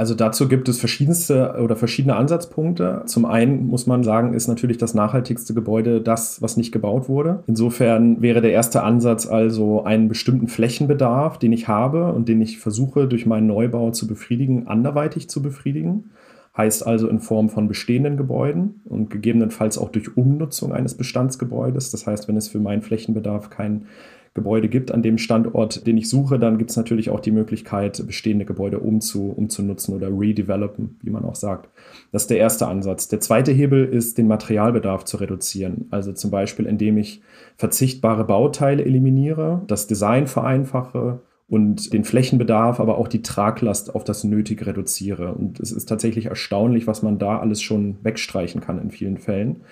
Also 0.00 0.14
dazu 0.14 0.48
gibt 0.48 0.66
es 0.70 0.78
verschiedenste 0.78 1.56
oder 1.62 1.76
verschiedene 1.76 2.16
Ansatzpunkte. 2.16 3.02
Zum 3.04 3.26
einen 3.26 3.66
muss 3.66 3.86
man 3.86 4.02
sagen, 4.02 4.32
ist 4.32 4.48
natürlich 4.48 4.78
das 4.78 4.94
nachhaltigste 4.94 5.52
Gebäude 5.52 6.00
das, 6.00 6.40
was 6.40 6.56
nicht 6.56 6.72
gebaut 6.72 7.10
wurde. 7.10 7.44
Insofern 7.46 8.22
wäre 8.22 8.40
der 8.40 8.52
erste 8.52 8.82
Ansatz 8.82 9.26
also 9.26 9.84
einen 9.84 10.08
bestimmten 10.08 10.48
Flächenbedarf, 10.48 11.38
den 11.38 11.52
ich 11.52 11.68
habe 11.68 12.14
und 12.14 12.30
den 12.30 12.40
ich 12.40 12.58
versuche 12.58 13.08
durch 13.08 13.26
meinen 13.26 13.46
Neubau 13.46 13.90
zu 13.90 14.06
befriedigen, 14.06 14.68
anderweitig 14.68 15.28
zu 15.28 15.42
befriedigen. 15.42 16.12
Heißt 16.56 16.86
also 16.86 17.06
in 17.06 17.20
Form 17.20 17.50
von 17.50 17.68
bestehenden 17.68 18.16
Gebäuden 18.16 18.80
und 18.86 19.10
gegebenenfalls 19.10 19.76
auch 19.76 19.90
durch 19.90 20.16
Umnutzung 20.16 20.72
eines 20.72 20.94
Bestandsgebäudes. 20.94 21.90
Das 21.90 22.06
heißt, 22.06 22.26
wenn 22.26 22.38
es 22.38 22.48
für 22.48 22.58
meinen 22.58 22.80
Flächenbedarf 22.80 23.50
kein 23.50 23.84
Gebäude 24.32 24.68
gibt 24.68 24.92
an 24.92 25.02
dem 25.02 25.18
Standort, 25.18 25.86
den 25.88 25.98
ich 25.98 26.08
suche, 26.08 26.38
dann 26.38 26.56
gibt 26.56 26.70
es 26.70 26.76
natürlich 26.76 27.10
auch 27.10 27.18
die 27.18 27.32
Möglichkeit, 27.32 28.00
bestehende 28.06 28.44
Gebäude 28.44 28.78
umzu, 28.78 29.30
umzunutzen 29.30 29.94
oder 29.94 30.08
redevelopen, 30.08 30.98
wie 31.02 31.10
man 31.10 31.24
auch 31.24 31.34
sagt. 31.34 31.68
Das 32.12 32.22
ist 32.22 32.30
der 32.30 32.38
erste 32.38 32.68
Ansatz. 32.68 33.08
Der 33.08 33.18
zweite 33.18 33.50
Hebel 33.50 33.84
ist, 33.84 34.18
den 34.18 34.28
Materialbedarf 34.28 35.04
zu 35.04 35.16
reduzieren. 35.16 35.86
Also 35.90 36.12
zum 36.12 36.30
Beispiel, 36.30 36.66
indem 36.66 36.96
ich 36.96 37.22
verzichtbare 37.56 38.24
Bauteile 38.24 38.84
eliminiere, 38.84 39.62
das 39.66 39.88
Design 39.88 40.28
vereinfache 40.28 41.22
und 41.48 41.92
den 41.92 42.04
Flächenbedarf, 42.04 42.78
aber 42.78 42.98
auch 42.98 43.08
die 43.08 43.22
Traglast 43.22 43.92
auf 43.92 44.04
das 44.04 44.22
Nötige 44.22 44.68
reduziere. 44.68 45.34
Und 45.34 45.58
es 45.58 45.72
ist 45.72 45.86
tatsächlich 45.86 46.26
erstaunlich, 46.26 46.86
was 46.86 47.02
man 47.02 47.18
da 47.18 47.40
alles 47.40 47.60
schon 47.60 47.96
wegstreichen 48.04 48.60
kann 48.60 48.80
in 48.80 48.92
vielen 48.92 49.18
Fällen. 49.18 49.62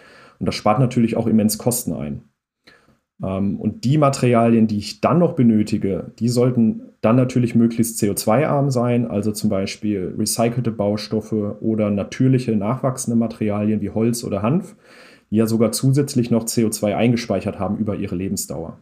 Und 0.41 0.47
das 0.47 0.57
spart 0.57 0.81
natürlich 0.81 1.17
auch 1.17 1.29
immens 1.29 1.59
Kosten 1.59 1.93
ein. 1.93 2.23
Ähm, 3.23 3.61
und 3.61 3.85
die 3.85 3.99
Materialien, 3.99 4.67
die 4.67 4.79
ich 4.79 5.01
dann 5.01 5.19
noch 5.19 5.35
benötige, 5.35 6.13
die 6.19 6.29
sollten 6.29 6.83
dann 7.01 7.17
natürlich 7.17 7.55
möglichst 7.55 8.01
CO2-arm 8.03 8.71
sein, 8.71 9.09
also 9.09 9.33
zum 9.33 9.51
Beispiel 9.51 10.15
recycelte 10.19 10.73
Baustoffe 10.73 11.57
oder 11.61 11.91
natürliche 11.91 12.57
nachwachsende 12.57 13.17
Materialien 13.17 13.81
wie 13.81 13.91
Holz 13.91 14.25
oder 14.25 14.43
Hanf, 14.43 14.77
die 15.31 15.37
ja 15.37 15.47
sogar 15.47 15.73
zusätzlich 15.73 16.31
noch 16.31 16.45
CO2 16.45 16.95
eingespeichert 16.95 17.59
haben 17.59 17.77
über 17.79 17.97
ihre 17.97 18.17
Lebensdauer. 18.17 18.79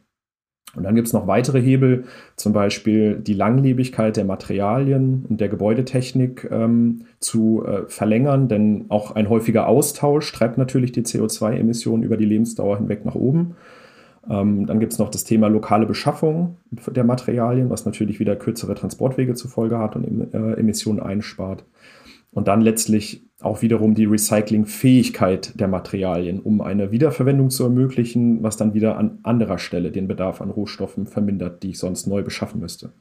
Und 0.74 0.82
dann 0.82 0.94
gibt 0.94 1.06
es 1.06 1.14
noch 1.14 1.26
weitere 1.26 1.60
Hebel, 1.60 2.04
zum 2.36 2.52
Beispiel 2.52 3.16
die 3.16 3.32
Langlebigkeit 3.32 4.16
der 4.16 4.26
Materialien 4.26 5.24
und 5.28 5.40
der 5.40 5.48
Gebäudetechnik 5.48 6.48
ähm, 6.50 7.06
zu 7.18 7.64
äh, 7.64 7.88
verlängern, 7.88 8.48
denn 8.48 8.84
auch 8.88 9.14
ein 9.14 9.30
häufiger 9.30 9.68
Austausch 9.68 10.30
treibt 10.32 10.58
natürlich 10.58 10.92
die 10.92 11.02
CO2-Emissionen 11.02 12.02
über 12.02 12.18
die 12.18 12.26
Lebensdauer 12.26 12.78
hinweg 12.78 13.06
nach 13.06 13.14
oben. 13.14 13.56
Ähm, 14.28 14.66
dann 14.66 14.80
gibt 14.80 14.92
es 14.92 14.98
noch 14.98 15.10
das 15.10 15.24
Thema 15.24 15.48
lokale 15.48 15.86
Beschaffung 15.86 16.56
der 16.70 17.04
Materialien, 17.04 17.70
was 17.70 17.84
natürlich 17.84 18.18
wieder 18.20 18.36
kürzere 18.36 18.74
Transportwege 18.74 19.34
zur 19.34 19.50
Folge 19.50 19.78
hat 19.78 19.96
und 19.96 20.34
äh, 20.34 20.54
Emissionen 20.54 21.00
einspart. 21.00 21.64
Und 22.32 22.48
dann 22.48 22.60
letztlich 22.60 23.24
auch 23.40 23.62
wiederum 23.62 23.94
die 23.94 24.04
Recyclingfähigkeit 24.04 25.58
der 25.60 25.68
Materialien, 25.68 26.40
um 26.40 26.60
eine 26.60 26.90
Wiederverwendung 26.90 27.50
zu 27.50 27.64
ermöglichen, 27.64 28.42
was 28.42 28.56
dann 28.56 28.74
wieder 28.74 28.96
an 28.98 29.18
anderer 29.22 29.58
Stelle 29.58 29.90
den 29.90 30.08
Bedarf 30.08 30.40
an 30.40 30.50
Rohstoffen 30.50 31.06
vermindert, 31.06 31.62
die 31.62 31.70
ich 31.70 31.78
sonst 31.78 32.06
neu 32.06 32.22
beschaffen 32.22 32.60
müsste. 32.60 32.92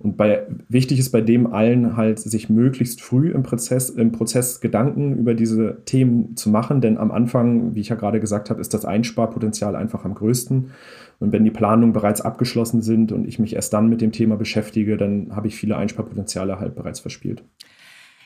Und 0.00 0.16
bei, 0.16 0.46
wichtig 0.68 1.00
ist 1.00 1.10
bei 1.10 1.20
dem 1.20 1.48
allen 1.48 1.96
halt, 1.96 2.20
sich 2.20 2.48
möglichst 2.48 3.00
früh 3.00 3.32
im 3.32 3.42
Prozess, 3.42 3.90
im 3.90 4.12
Prozess 4.12 4.60
Gedanken 4.60 5.16
über 5.18 5.34
diese 5.34 5.78
Themen 5.86 6.36
zu 6.36 6.50
machen, 6.50 6.80
denn 6.80 6.98
am 6.98 7.10
Anfang, 7.10 7.74
wie 7.74 7.80
ich 7.80 7.88
ja 7.88 7.96
gerade 7.96 8.20
gesagt 8.20 8.48
habe, 8.48 8.60
ist 8.60 8.74
das 8.74 8.84
Einsparpotenzial 8.84 9.74
einfach 9.74 10.04
am 10.04 10.14
größten. 10.14 10.70
Und 11.18 11.32
wenn 11.32 11.44
die 11.44 11.50
Planungen 11.50 11.92
bereits 11.92 12.20
abgeschlossen 12.20 12.80
sind 12.80 13.10
und 13.10 13.26
ich 13.26 13.40
mich 13.40 13.56
erst 13.56 13.72
dann 13.72 13.88
mit 13.88 14.00
dem 14.00 14.12
Thema 14.12 14.36
beschäftige, 14.36 14.96
dann 14.96 15.34
habe 15.34 15.48
ich 15.48 15.56
viele 15.56 15.76
Einsparpotenziale 15.76 16.60
halt 16.60 16.76
bereits 16.76 17.00
verspielt. 17.00 17.42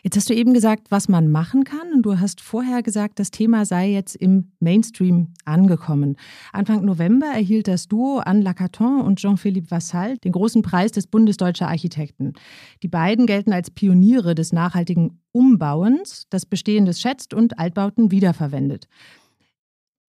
Jetzt 0.04 0.16
hast 0.16 0.28
du 0.28 0.34
eben 0.34 0.52
gesagt, 0.52 0.90
was 0.90 1.08
man 1.08 1.30
machen 1.30 1.62
kann 1.62 1.92
und 1.94 2.02
du 2.02 2.18
hast 2.18 2.40
vorher 2.40 2.82
gesagt, 2.82 3.20
das 3.20 3.30
Thema 3.30 3.64
sei 3.64 3.92
jetzt 3.92 4.16
im 4.16 4.50
Mainstream 4.58 5.28
angekommen. 5.44 6.16
Anfang 6.52 6.84
November 6.84 7.26
erhielt 7.26 7.68
das 7.68 7.86
Duo 7.86 8.18
Anne 8.18 8.42
Lacaton 8.42 9.00
und 9.00 9.20
Jean-Philippe 9.20 9.70
Vassal 9.70 10.18
den 10.18 10.32
großen 10.32 10.62
Preis 10.62 10.90
des 10.90 11.06
Bundesdeutscher 11.06 11.68
Architekten. 11.68 12.32
Die 12.82 12.88
beiden 12.88 13.26
gelten 13.26 13.52
als 13.52 13.70
Pioniere 13.70 14.34
des 14.34 14.52
nachhaltigen 14.52 15.20
Umbauens, 15.30 16.26
das 16.30 16.46
Bestehendes 16.46 17.00
schätzt 17.00 17.32
und 17.32 17.60
Altbauten 17.60 18.10
wiederverwendet. 18.10 18.88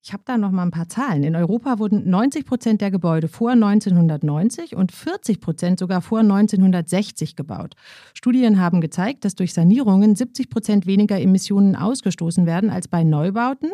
Ich 0.06 0.12
habe 0.12 0.24
da 0.26 0.38
noch 0.38 0.52
mal 0.52 0.64
ein 0.64 0.72
paar 0.72 0.90
Zahlen. 0.90 1.24
In 1.24 1.34
Europa 1.34 1.80
wurden 1.80 2.10
90 2.10 2.46
Prozent 2.46 2.82
der 2.82 2.92
Gebäude 2.92 3.30
vor 3.30 3.52
1990 3.52 4.76
und 4.76 4.92
40 4.92 5.40
Prozent 5.40 5.80
sogar 5.80 6.02
vor 6.02 6.20
1960 6.20 7.38
gebaut. 7.38 7.76
Studien 8.14 8.60
haben 8.60 8.82
gezeigt, 8.82 9.24
dass 9.24 9.36
durch 9.36 9.54
Sanierungen 9.54 10.18
70 10.18 10.50
Prozent 10.50 10.88
weniger 10.88 11.22
Emissionen 11.22 11.78
ausgestoßen 11.78 12.46
werden 12.46 12.70
als 12.70 12.90
bei 12.90 13.06
Neubauten, 13.06 13.72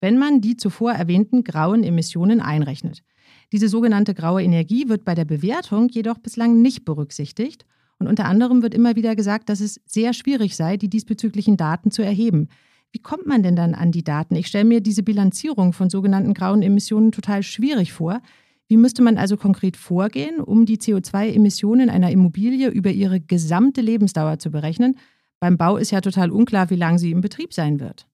wenn 0.00 0.18
man 0.18 0.40
die 0.40 0.56
zuvor 0.56 0.94
erwähnten 0.94 1.44
grauen 1.44 1.84
Emissionen 1.84 2.40
einrechnet. 2.40 3.04
Diese 3.52 3.68
sogenannte 3.68 4.14
graue 4.14 4.42
Energie 4.42 4.88
wird 4.88 5.04
bei 5.04 5.14
der 5.14 5.26
Bewertung 5.26 5.88
jedoch 5.90 6.18
bislang 6.18 6.60
nicht 6.60 6.84
berücksichtigt. 6.84 7.66
Und 8.00 8.08
unter 8.08 8.24
anderem 8.24 8.62
wird 8.62 8.74
immer 8.74 8.96
wieder 8.96 9.14
gesagt, 9.14 9.48
dass 9.48 9.60
es 9.60 9.80
sehr 9.86 10.12
schwierig 10.12 10.56
sei, 10.56 10.76
die 10.76 10.90
diesbezüglichen 10.90 11.56
Daten 11.56 11.92
zu 11.92 12.02
erheben. 12.02 12.48
Wie 12.92 13.00
kommt 13.00 13.26
man 13.26 13.42
denn 13.42 13.56
dann 13.56 13.74
an 13.74 13.92
die 13.92 14.02
Daten? 14.02 14.34
Ich 14.34 14.46
stelle 14.46 14.64
mir 14.64 14.80
diese 14.80 15.02
Bilanzierung 15.02 15.72
von 15.72 15.90
sogenannten 15.90 16.34
grauen 16.34 16.62
Emissionen 16.62 17.12
total 17.12 17.42
schwierig 17.42 17.92
vor. 17.92 18.20
Wie 18.66 18.76
müsste 18.76 19.02
man 19.02 19.18
also 19.18 19.36
konkret 19.36 19.76
vorgehen, 19.76 20.40
um 20.40 20.66
die 20.66 20.78
CO2-Emissionen 20.78 21.90
einer 21.90 22.10
Immobilie 22.10 22.68
über 22.68 22.90
ihre 22.90 23.20
gesamte 23.20 23.80
Lebensdauer 23.80 24.38
zu 24.38 24.50
berechnen? 24.50 24.96
Beim 25.40 25.56
Bau 25.56 25.76
ist 25.76 25.90
ja 25.90 26.00
total 26.00 26.30
unklar, 26.30 26.70
wie 26.70 26.76
lange 26.76 26.98
sie 26.98 27.10
im 27.10 27.20
Betrieb 27.20 27.54
sein 27.54 27.80
wird. 27.80 28.06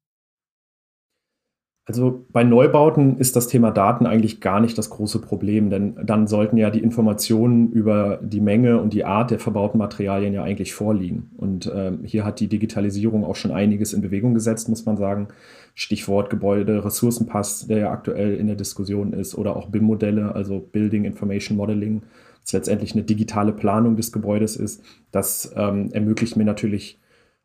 Also 1.86 2.24
bei 2.32 2.44
Neubauten 2.44 3.18
ist 3.18 3.36
das 3.36 3.46
Thema 3.46 3.70
Daten 3.70 4.06
eigentlich 4.06 4.40
gar 4.40 4.58
nicht 4.58 4.78
das 4.78 4.88
große 4.88 5.20
Problem, 5.20 5.68
denn 5.68 5.94
dann 6.02 6.26
sollten 6.26 6.56
ja 6.56 6.70
die 6.70 6.82
Informationen 6.82 7.70
über 7.72 8.18
die 8.22 8.40
Menge 8.40 8.80
und 8.80 8.94
die 8.94 9.04
Art 9.04 9.30
der 9.30 9.38
verbauten 9.38 9.76
Materialien 9.76 10.32
ja 10.32 10.42
eigentlich 10.42 10.72
vorliegen. 10.72 11.30
Und 11.36 11.66
äh, 11.66 11.92
hier 12.02 12.24
hat 12.24 12.40
die 12.40 12.48
Digitalisierung 12.48 13.22
auch 13.22 13.36
schon 13.36 13.50
einiges 13.50 13.92
in 13.92 14.00
Bewegung 14.00 14.32
gesetzt, 14.32 14.70
muss 14.70 14.86
man 14.86 14.96
sagen. 14.96 15.28
Stichwort 15.74 16.30
Gebäude, 16.30 16.82
Ressourcenpass, 16.86 17.66
der 17.66 17.78
ja 17.78 17.90
aktuell 17.90 18.36
in 18.36 18.46
der 18.46 18.56
Diskussion 18.56 19.12
ist, 19.12 19.34
oder 19.34 19.54
auch 19.54 19.68
BIM-Modelle, 19.68 20.34
also 20.34 20.60
Building 20.60 21.04
Information 21.04 21.58
Modeling, 21.58 22.02
das 22.44 22.54
letztendlich 22.54 22.94
eine 22.94 23.02
digitale 23.02 23.52
Planung 23.52 23.96
des 23.96 24.10
Gebäudes 24.10 24.56
ist. 24.56 24.82
Das 25.10 25.52
ähm, 25.54 25.90
ermöglicht 25.92 26.36
mir 26.36 26.44
natürlich 26.44 26.98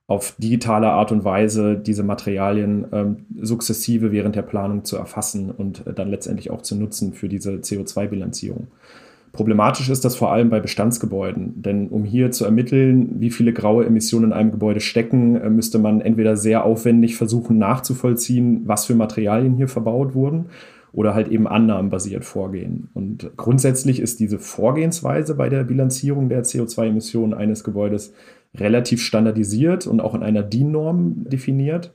auf 0.09 0.33
digitale 0.39 0.87
Art 0.87 1.11
und 1.11 1.23
Weise 1.23 1.77
diese 1.77 2.01
Materialien 2.01 2.87
ähm, 2.91 3.17
sukzessive 3.39 4.11
während 4.11 4.35
der 4.35 4.41
Planung 4.41 4.83
zu 4.83 4.97
erfassen 4.97 5.51
und 5.51 5.85
äh, 5.85 5.93
dann 5.93 6.09
letztendlich 6.09 6.49
auch 6.49 6.63
zu 6.63 6.75
nutzen 6.75 7.13
für 7.13 7.29
diese 7.29 7.51
CO2-Bilanzierung. 7.57 8.67
Problematisch 9.33 9.87
ist 9.87 10.03
das 10.03 10.15
vor 10.15 10.31
allem 10.31 10.49
bei 10.49 10.59
Bestandsgebäuden, 10.59 11.61
denn 11.61 11.89
um 11.89 12.05
hier 12.05 12.31
zu 12.31 12.43
ermitteln, 12.43 13.17
wie 13.19 13.29
viele 13.29 13.53
graue 13.53 13.85
Emissionen 13.85 14.31
in 14.31 14.33
einem 14.33 14.49
Gebäude 14.49 14.79
stecken, 14.79 15.35
äh, 15.35 15.47
müsste 15.51 15.77
man 15.77 16.01
entweder 16.01 16.35
sehr 16.35 16.65
aufwendig 16.65 17.15
versuchen 17.15 17.59
nachzuvollziehen, 17.59 18.63
was 18.65 18.85
für 18.87 18.95
Materialien 18.95 19.57
hier 19.57 19.67
verbaut 19.67 20.15
wurden, 20.15 20.47
oder 20.91 21.13
halt 21.13 21.27
eben 21.27 21.47
annahmenbasiert 21.47 22.25
vorgehen. 22.25 22.89
Und 22.95 23.29
grundsätzlich 23.37 23.99
ist 23.99 24.19
diese 24.19 24.39
Vorgehensweise 24.39 25.35
bei 25.35 25.49
der 25.49 25.63
Bilanzierung 25.63 26.29
der 26.29 26.43
CO2-Emissionen 26.43 27.35
eines 27.35 27.63
Gebäudes 27.63 28.11
relativ 28.55 29.01
standardisiert 29.01 29.87
und 29.87 29.99
auch 30.01 30.15
in 30.15 30.23
einer 30.23 30.43
DIN-Norm 30.43 31.25
definiert. 31.29 31.93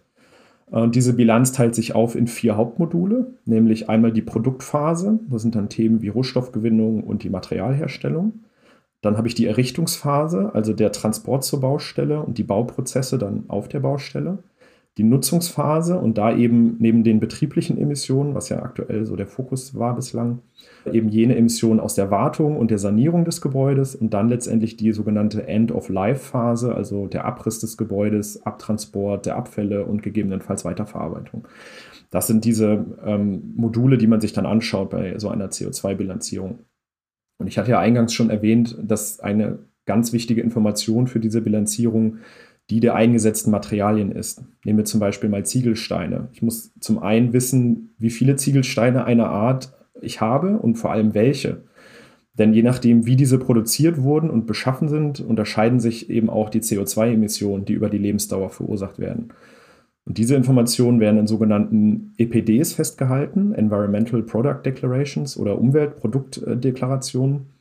Und 0.66 0.94
diese 0.94 1.14
Bilanz 1.14 1.52
teilt 1.52 1.74
sich 1.74 1.94
auf 1.94 2.16
in 2.16 2.26
vier 2.26 2.56
Hauptmodule, 2.56 3.34
nämlich 3.44 3.88
einmal 3.88 4.12
die 4.12 4.22
Produktphase, 4.22 5.20
das 5.28 5.42
sind 5.42 5.54
dann 5.54 5.68
Themen 5.68 6.02
wie 6.02 6.08
Rohstoffgewinnung 6.08 7.04
und 7.04 7.22
die 7.22 7.30
Materialherstellung. 7.30 8.40
Dann 9.02 9.18
habe 9.18 9.28
ich 9.28 9.34
die 9.34 9.46
Errichtungsphase, 9.46 10.54
also 10.54 10.72
der 10.72 10.90
Transport 10.90 11.44
zur 11.44 11.60
Baustelle 11.60 12.22
und 12.22 12.38
die 12.38 12.44
Bauprozesse 12.44 13.18
dann 13.18 13.44
auf 13.48 13.68
der 13.68 13.80
Baustelle 13.80 14.38
die 14.96 15.02
Nutzungsphase 15.02 15.98
und 15.98 16.18
da 16.18 16.36
eben 16.36 16.76
neben 16.78 17.02
den 17.02 17.18
betrieblichen 17.18 17.78
Emissionen, 17.78 18.34
was 18.34 18.48
ja 18.48 18.62
aktuell 18.62 19.04
so 19.06 19.16
der 19.16 19.26
Fokus 19.26 19.74
war 19.74 19.96
bislang, 19.96 20.40
eben 20.90 21.08
jene 21.08 21.34
Emissionen 21.34 21.80
aus 21.80 21.96
der 21.96 22.12
Wartung 22.12 22.56
und 22.56 22.70
der 22.70 22.78
Sanierung 22.78 23.24
des 23.24 23.40
Gebäudes 23.40 23.96
und 23.96 24.14
dann 24.14 24.28
letztendlich 24.28 24.76
die 24.76 24.92
sogenannte 24.92 25.48
End-of-Life-Phase, 25.48 26.74
also 26.74 27.08
der 27.08 27.24
Abriss 27.24 27.58
des 27.58 27.76
Gebäudes, 27.76 28.46
Abtransport 28.46 29.26
der 29.26 29.36
Abfälle 29.36 29.84
und 29.84 30.02
gegebenenfalls 30.02 30.64
Weiterverarbeitung. 30.64 31.48
Das 32.10 32.28
sind 32.28 32.44
diese 32.44 32.84
ähm, 33.04 33.54
Module, 33.56 33.98
die 33.98 34.06
man 34.06 34.20
sich 34.20 34.32
dann 34.32 34.46
anschaut 34.46 34.90
bei 34.90 35.18
so 35.18 35.28
einer 35.28 35.48
CO2-Bilanzierung. 35.48 36.60
Und 37.38 37.48
ich 37.48 37.58
hatte 37.58 37.72
ja 37.72 37.80
eingangs 37.80 38.14
schon 38.14 38.30
erwähnt, 38.30 38.78
dass 38.80 39.18
eine 39.18 39.58
ganz 39.86 40.12
wichtige 40.12 40.40
Information 40.40 41.08
für 41.08 41.18
diese 41.18 41.40
Bilanzierung 41.40 42.18
die 42.70 42.80
der 42.80 42.94
eingesetzten 42.94 43.50
Materialien 43.50 44.10
ist. 44.10 44.42
Nehmen 44.64 44.78
wir 44.78 44.84
zum 44.84 45.00
Beispiel 45.00 45.28
mal 45.28 45.44
Ziegelsteine. 45.44 46.28
Ich 46.32 46.42
muss 46.42 46.72
zum 46.80 46.98
einen 46.98 47.32
wissen, 47.32 47.94
wie 47.98 48.10
viele 48.10 48.36
Ziegelsteine 48.36 49.04
einer 49.04 49.28
Art 49.28 49.72
ich 50.00 50.20
habe 50.20 50.58
und 50.58 50.76
vor 50.76 50.90
allem 50.90 51.14
welche. 51.14 51.62
Denn 52.38 52.52
je 52.52 52.62
nachdem, 52.62 53.06
wie 53.06 53.16
diese 53.16 53.38
produziert 53.38 54.02
wurden 54.02 54.28
und 54.28 54.46
beschaffen 54.46 54.88
sind, 54.88 55.20
unterscheiden 55.20 55.78
sich 55.78 56.10
eben 56.10 56.28
auch 56.28 56.50
die 56.50 56.62
CO2-Emissionen, 56.62 57.64
die 57.64 57.74
über 57.74 57.88
die 57.88 57.98
Lebensdauer 57.98 58.50
verursacht 58.50 58.98
werden. 58.98 59.28
Und 60.04 60.18
diese 60.18 60.34
Informationen 60.34 61.00
werden 61.00 61.18
in 61.18 61.26
sogenannten 61.26 62.12
EPDs 62.18 62.74
festgehalten, 62.74 63.54
Environmental 63.54 64.22
Product 64.22 64.60
Declarations 64.64 65.36
oder 65.38 65.58
Umweltproduktdeklarationen. 65.58 67.53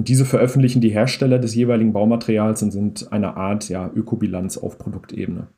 Und 0.00 0.08
diese 0.08 0.24
veröffentlichen 0.24 0.80
die 0.80 0.88
Hersteller 0.88 1.38
des 1.38 1.54
jeweiligen 1.54 1.92
Baumaterials 1.92 2.62
und 2.62 2.70
sind 2.70 3.12
eine 3.12 3.36
Art 3.36 3.68
ja, 3.68 3.90
Ökobilanz 3.94 4.56
auf 4.56 4.78
Produktebene. 4.78 5.48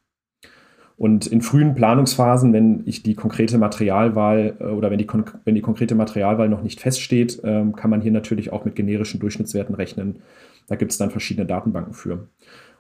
Und 0.97 1.29
in 1.29 1.43
frühen 1.43 1.77
Planungsphasen, 1.77 2.53
wenn 2.53 2.83
ich 2.85 3.05
die 3.05 3.15
konkrete 3.15 3.57
Materialwahl 3.57 4.57
äh, 4.59 4.65
oder 4.65 4.91
wenn 4.91 4.99
die, 4.99 5.07
wenn 5.45 5.55
die 5.55 5.61
konkrete 5.61 5.95
Materialwahl 5.95 6.49
noch 6.49 6.61
nicht 6.61 6.81
feststeht, 6.81 7.41
ähm, 7.45 7.77
kann 7.77 7.89
man 7.89 8.01
hier 8.01 8.11
natürlich 8.11 8.53
auch 8.53 8.65
mit 8.65 8.75
generischen 8.75 9.21
Durchschnittswerten 9.21 9.77
rechnen. 9.77 10.23
Da 10.67 10.75
gibt 10.75 10.91
es 10.91 10.99
dann 10.99 11.13
verschiedene 11.13 11.47
Datenbanken 11.47 11.95
für. 11.95 12.27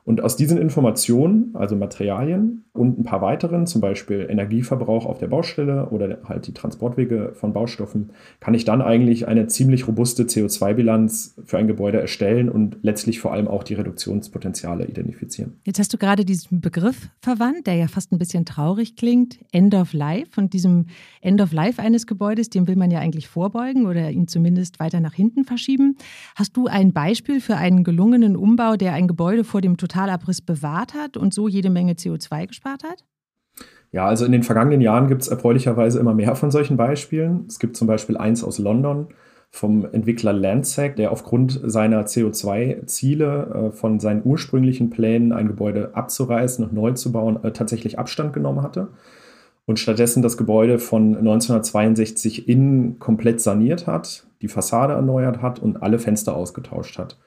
Und 0.04 0.21
aus 0.21 0.37
diesen 0.37 0.59
Informationen, 0.59 1.50
also 1.54 1.76
Materialien 1.76 2.64
und 2.73 2.99
ein 2.99 3.04
paar 3.04 3.23
weiteren, 3.23 3.66
zum 3.66 3.80
Beispiel 3.80 4.26
Energieverbrauch 4.28 5.06
auf 5.06 5.18
der 5.18 5.28
Baustelle 5.28 5.90
oder 5.90 6.18
halt 6.25 6.49
die 6.49 6.54
Transportwege 6.54 7.32
von 7.35 7.52
Baustoffen, 7.52 8.11
kann 8.40 8.54
ich 8.54 8.64
dann 8.64 8.82
eigentlich 8.82 9.28
eine 9.28 9.47
ziemlich 9.47 9.87
robuste 9.87 10.25
CO2-Bilanz 10.25 11.37
für 11.44 11.59
ein 11.59 11.68
Gebäude 11.68 12.00
erstellen 12.00 12.49
und 12.49 12.78
letztlich 12.82 13.21
vor 13.21 13.32
allem 13.32 13.47
auch 13.47 13.62
die 13.62 13.75
Reduktionspotenziale 13.75 14.87
identifizieren. 14.87 15.52
Jetzt 15.64 15.78
hast 15.78 15.92
du 15.92 15.99
gerade 15.99 16.25
diesen 16.25 16.61
Begriff 16.61 17.11
verwandt, 17.21 17.68
der 17.68 17.75
ja 17.75 17.87
fast 17.87 18.11
ein 18.11 18.18
bisschen 18.18 18.44
traurig 18.44 18.97
klingt, 18.97 19.38
End 19.52 19.75
of 19.75 19.92
Life. 19.92 20.32
Und 20.37 20.52
diesem 20.52 20.87
End 21.21 21.40
of 21.40 21.52
Life 21.52 21.80
eines 21.80 22.09
Gebäudes, 22.09 22.50
dem 22.50 22.66
will 22.66 22.76
man 22.76 22.90
ja 22.90 22.99
eigentlich 22.99 23.28
vorbeugen 23.28 23.87
oder 23.87 24.11
ihn 24.11 24.26
zumindest 24.26 24.80
weiter 24.80 24.99
nach 24.99 25.14
hinten 25.14 25.44
verschieben. 25.44 25.97
Hast 26.35 26.56
du 26.56 26.66
ein 26.66 26.92
Beispiel 26.92 27.40
für 27.40 27.56
einen 27.56 27.85
gelungenen 27.85 28.37
Umbau, 28.37 28.76
der 28.76 28.94
ein 28.94 29.06
Gebäude 29.06 29.44
vor 29.44 29.61
dem 29.61 29.76
Totalabriss 29.92 30.40
bewahrt 30.40 30.94
hat 30.94 31.16
und 31.16 31.34
so 31.34 31.49
jede 31.49 31.70
Menge 31.70 31.92
CO2 31.92 32.46
gespart 32.46 32.82
hat? 32.84 33.04
Ja, 33.90 34.06
also 34.06 34.25
in 34.25 34.32
den 34.32 34.42
vergangenen 34.42 34.80
Jahren 34.80 35.08
gibt 35.08 35.22
es 35.22 35.28
erfreulicherweise 35.28 35.99
immer 35.99 36.14
mehr 36.14 36.34
von 36.34 36.50
solchen 36.50 36.78
Beispielen. 36.78 37.44
Es 37.46 37.58
gibt 37.58 37.76
zum 37.76 37.87
Beispiel 37.87 38.16
eins 38.16 38.42
aus 38.42 38.58
London 38.58 39.08
vom 39.50 39.84
Entwickler 39.92 40.32
Landsec, 40.32 40.96
der 40.96 41.12
aufgrund 41.12 41.61
seiner 41.62 42.06
CO2-Ziele 42.06 43.70
äh, 43.70 43.76
von 43.76 44.00
seinen 44.00 44.22
ursprünglichen 44.25 44.88
Plänen, 44.88 45.32
ein 45.32 45.46
Gebäude 45.46 45.94
abzureißen 45.94 46.64
und 46.64 46.72
neu 46.72 46.92
zu 46.92 47.12
bauen, 47.12 47.44
äh, 47.44 47.52
tatsächlich 47.52 47.99
Abstand 47.99 48.32
genommen 48.32 48.62
hatte 48.62 48.88
und 49.66 49.78
stattdessen 49.78 50.22
das 50.22 50.38
Gebäude 50.38 50.78
von 50.78 51.18
1962 51.18 52.49
innen 52.49 52.99
komplett 52.99 53.42
saniert 53.42 53.87
hat, 53.87 54.26
die 54.40 54.49
Fassade 54.49 54.94
erneuert 54.94 55.42
hat 55.42 55.58
und 55.58 55.82
alle 55.82 55.99
Fenster 55.99 56.34
ausgetauscht 56.34 56.99
hat 56.99 57.18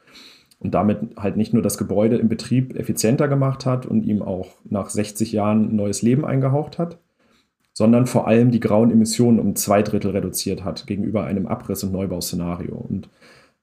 und 0.59 0.73
damit 0.73 1.17
halt 1.17 1.37
nicht 1.37 1.53
nur 1.53 1.61
das 1.61 1.77
Gebäude 1.77 2.17
im 2.17 2.29
Betrieb 2.29 2.75
effizienter 2.75 3.27
gemacht 3.27 3.65
hat 3.65 3.85
und 3.85 4.03
ihm 4.03 4.21
auch 4.21 4.49
nach 4.63 4.89
60 4.89 5.31
Jahren 5.31 5.75
neues 5.75 6.01
Leben 6.01 6.25
eingehaucht 6.25 6.79
hat, 6.79 6.99
sondern 7.73 8.07
vor 8.07 8.27
allem 8.27 8.51
die 8.51 8.61
grauen 8.61 8.91
Emissionen 8.91 9.39
um 9.39 9.55
zwei 9.55 9.81
Drittel 9.81 10.11
reduziert 10.11 10.63
hat 10.63 10.87
gegenüber 10.87 11.25
einem 11.25 11.45
Abriss- 11.45 11.83
und 11.83 11.91
Neubauszenario. 11.91 12.75
Und 12.75 13.09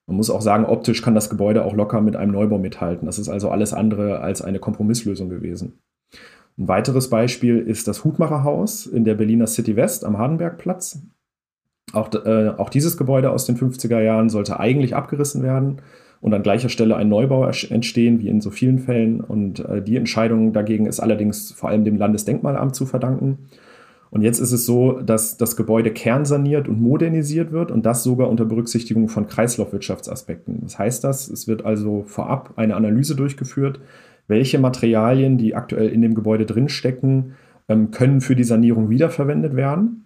man 0.07 0.17
muss 0.17 0.31
auch 0.31 0.43
sagen, 0.43 0.67
optisch 0.67 1.01
kann 1.01 1.15
das 1.15 1.31
Gebäude 1.31 1.65
auch 1.65 1.75
locker 1.75 2.01
mit 2.03 2.17
einem 2.17 2.33
Neubau 2.33 2.59
mithalten. 2.59 3.07
Das 3.07 3.19
ist 3.19 3.31
also 3.31 3.51
alles 3.51 3.73
andere 3.73 4.21
als 4.21 4.43
eine 4.43 4.59
Kompromisslösung 4.59 5.31
gewesen. 5.31 5.79
Ein 6.59 6.69
weiteres 6.69 7.09
Beispiel 7.09 7.59
ist 7.59 7.89
das 7.89 8.05
Hutmacherhaus 8.05 8.85
in 8.85 9.05
der 9.05 9.15
Berliner 9.15 9.47
City 9.47 9.77
West 9.77 10.05
am 10.05 10.19
Hardenbergplatz. 10.19 11.01
Auch, 11.95 12.13
äh, 12.13 12.51
auch 12.59 12.69
dieses 12.69 12.99
Gebäude 12.99 13.31
aus 13.31 13.47
den 13.47 13.57
50er 13.57 14.01
Jahren 14.01 14.29
sollte 14.29 14.61
eigentlich 14.61 14.95
abgerissen 14.95 15.43
werden 15.43 15.81
und 16.23 16.33
an 16.33 16.45
gleicher 16.45 16.69
Stelle 16.69 16.97
ein 16.97 17.09
Neubau 17.09 17.45
entstehen, 17.47 18.21
wie 18.21 18.29
in 18.29 18.41
so 18.41 18.51
vielen 18.51 18.79
Fällen. 18.79 19.21
Und 19.21 19.59
äh, 19.61 19.83
die 19.83 19.97
Entscheidung 19.97 20.53
dagegen 20.53 20.87
ist 20.87 21.01
allerdings 21.01 21.51
vor 21.51 21.69
allem 21.69 21.85
dem 21.85 21.99
Landesdenkmalamt 21.99 22.77
zu 22.77 22.87
verdanken. 22.87 23.49
Und 24.11 24.23
jetzt 24.23 24.39
ist 24.39 24.53
es 24.53 24.65
so, 24.65 25.01
dass 25.01 25.37
das 25.37 25.57
Gebäude 25.57 25.91
kernsaniert 25.91 26.69
und 26.69 26.81
modernisiert 26.81 27.51
wird 27.51 27.73
und 27.73 27.85
das 27.85 28.05
sogar 28.05 28.31
unter 28.31 28.45
Berücksichtigung 28.45 29.09
von 29.09 29.27
Kreislaufwirtschaftsaspekten. 29.27 30.61
Was 30.63 30.79
heißt 30.79 31.03
das? 31.03 31.29
Es 31.29 31.49
wird 31.49 31.65
also 31.65 32.05
vorab 32.07 32.53
eine 32.55 32.77
Analyse 32.77 33.17
durchgeführt, 33.17 33.81
welche 34.29 34.61
Materialien, 34.61 35.39
die 35.39 35.57
aktuell 35.57 35.89
in 35.89 36.03
dem 36.03 36.15
Gebäude 36.15 36.47
drinstecken, 36.47 37.33
ähm, 37.69 37.91
können 37.91 38.21
für 38.21 38.37
die 38.37 38.45
Sanierung 38.45 38.91
wiederverwendet 38.91 39.57
werden 39.57 40.03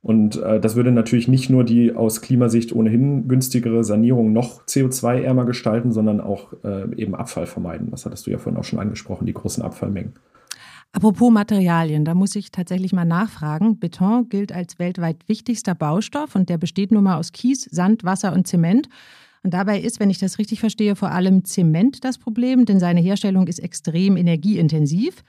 Und 0.00 0.36
äh, 0.36 0.60
das 0.60 0.76
würde 0.76 0.92
natürlich 0.92 1.28
nicht 1.28 1.50
nur 1.50 1.64
die 1.64 1.92
aus 1.92 2.20
Klimasicht 2.20 2.72
ohnehin 2.72 3.26
günstigere 3.26 3.82
Sanierung 3.82 4.32
noch 4.32 4.64
CO2-ärmer 4.64 5.44
gestalten, 5.44 5.92
sondern 5.92 6.20
auch 6.20 6.52
äh, 6.64 6.94
eben 6.96 7.14
Abfall 7.14 7.46
vermeiden. 7.46 7.90
Das 7.90 8.06
hattest 8.06 8.26
du 8.26 8.30
ja 8.30 8.38
vorhin 8.38 8.60
auch 8.60 8.64
schon 8.64 8.78
angesprochen, 8.78 9.26
die 9.26 9.34
großen 9.34 9.62
Abfallmengen. 9.62 10.14
Apropos 10.92 11.30
Materialien, 11.30 12.04
da 12.04 12.14
muss 12.14 12.34
ich 12.34 12.50
tatsächlich 12.50 12.92
mal 12.92 13.04
nachfragen. 13.04 13.78
Beton 13.78 14.28
gilt 14.28 14.52
als 14.52 14.78
weltweit 14.78 15.28
wichtigster 15.28 15.74
Baustoff 15.74 16.34
und 16.34 16.48
der 16.48 16.58
besteht 16.58 16.92
nun 16.92 17.04
mal 17.04 17.18
aus 17.18 17.32
Kies, 17.32 17.64
Sand, 17.70 18.04
Wasser 18.04 18.32
und 18.32 18.46
Zement. 18.46 18.88
Und 19.42 19.54
dabei 19.54 19.80
ist, 19.80 20.00
wenn 20.00 20.10
ich 20.10 20.18
das 20.18 20.38
richtig 20.38 20.60
verstehe, 20.60 20.96
vor 20.96 21.10
allem 21.10 21.44
Zement 21.44 22.04
das 22.04 22.18
Problem, 22.18 22.64
denn 22.64 22.80
seine 22.80 23.00
Herstellung 23.00 23.46
ist 23.46 23.58
extrem 23.58 24.16
energieintensiv. 24.16 25.22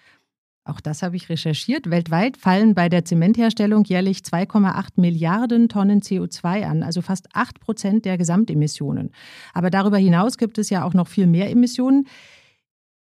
Auch 0.69 0.79
das 0.79 1.01
habe 1.01 1.15
ich 1.15 1.29
recherchiert. 1.29 1.89
Weltweit 1.89 2.37
fallen 2.37 2.75
bei 2.75 2.89
der 2.89 3.03
Zementherstellung 3.03 3.83
jährlich 3.85 4.19
2,8 4.19 4.89
Milliarden 4.97 5.67
Tonnen 5.67 6.01
CO2 6.01 6.65
an, 6.65 6.83
also 6.83 7.01
fast 7.01 7.27
8 7.33 7.59
Prozent 7.59 8.05
der 8.05 8.17
Gesamtemissionen. 8.17 9.11
Aber 9.53 9.69
darüber 9.69 9.97
hinaus 9.97 10.37
gibt 10.37 10.57
es 10.57 10.69
ja 10.69 10.83
auch 10.83 10.93
noch 10.93 11.07
viel 11.07 11.27
mehr 11.27 11.49
Emissionen. 11.49 12.07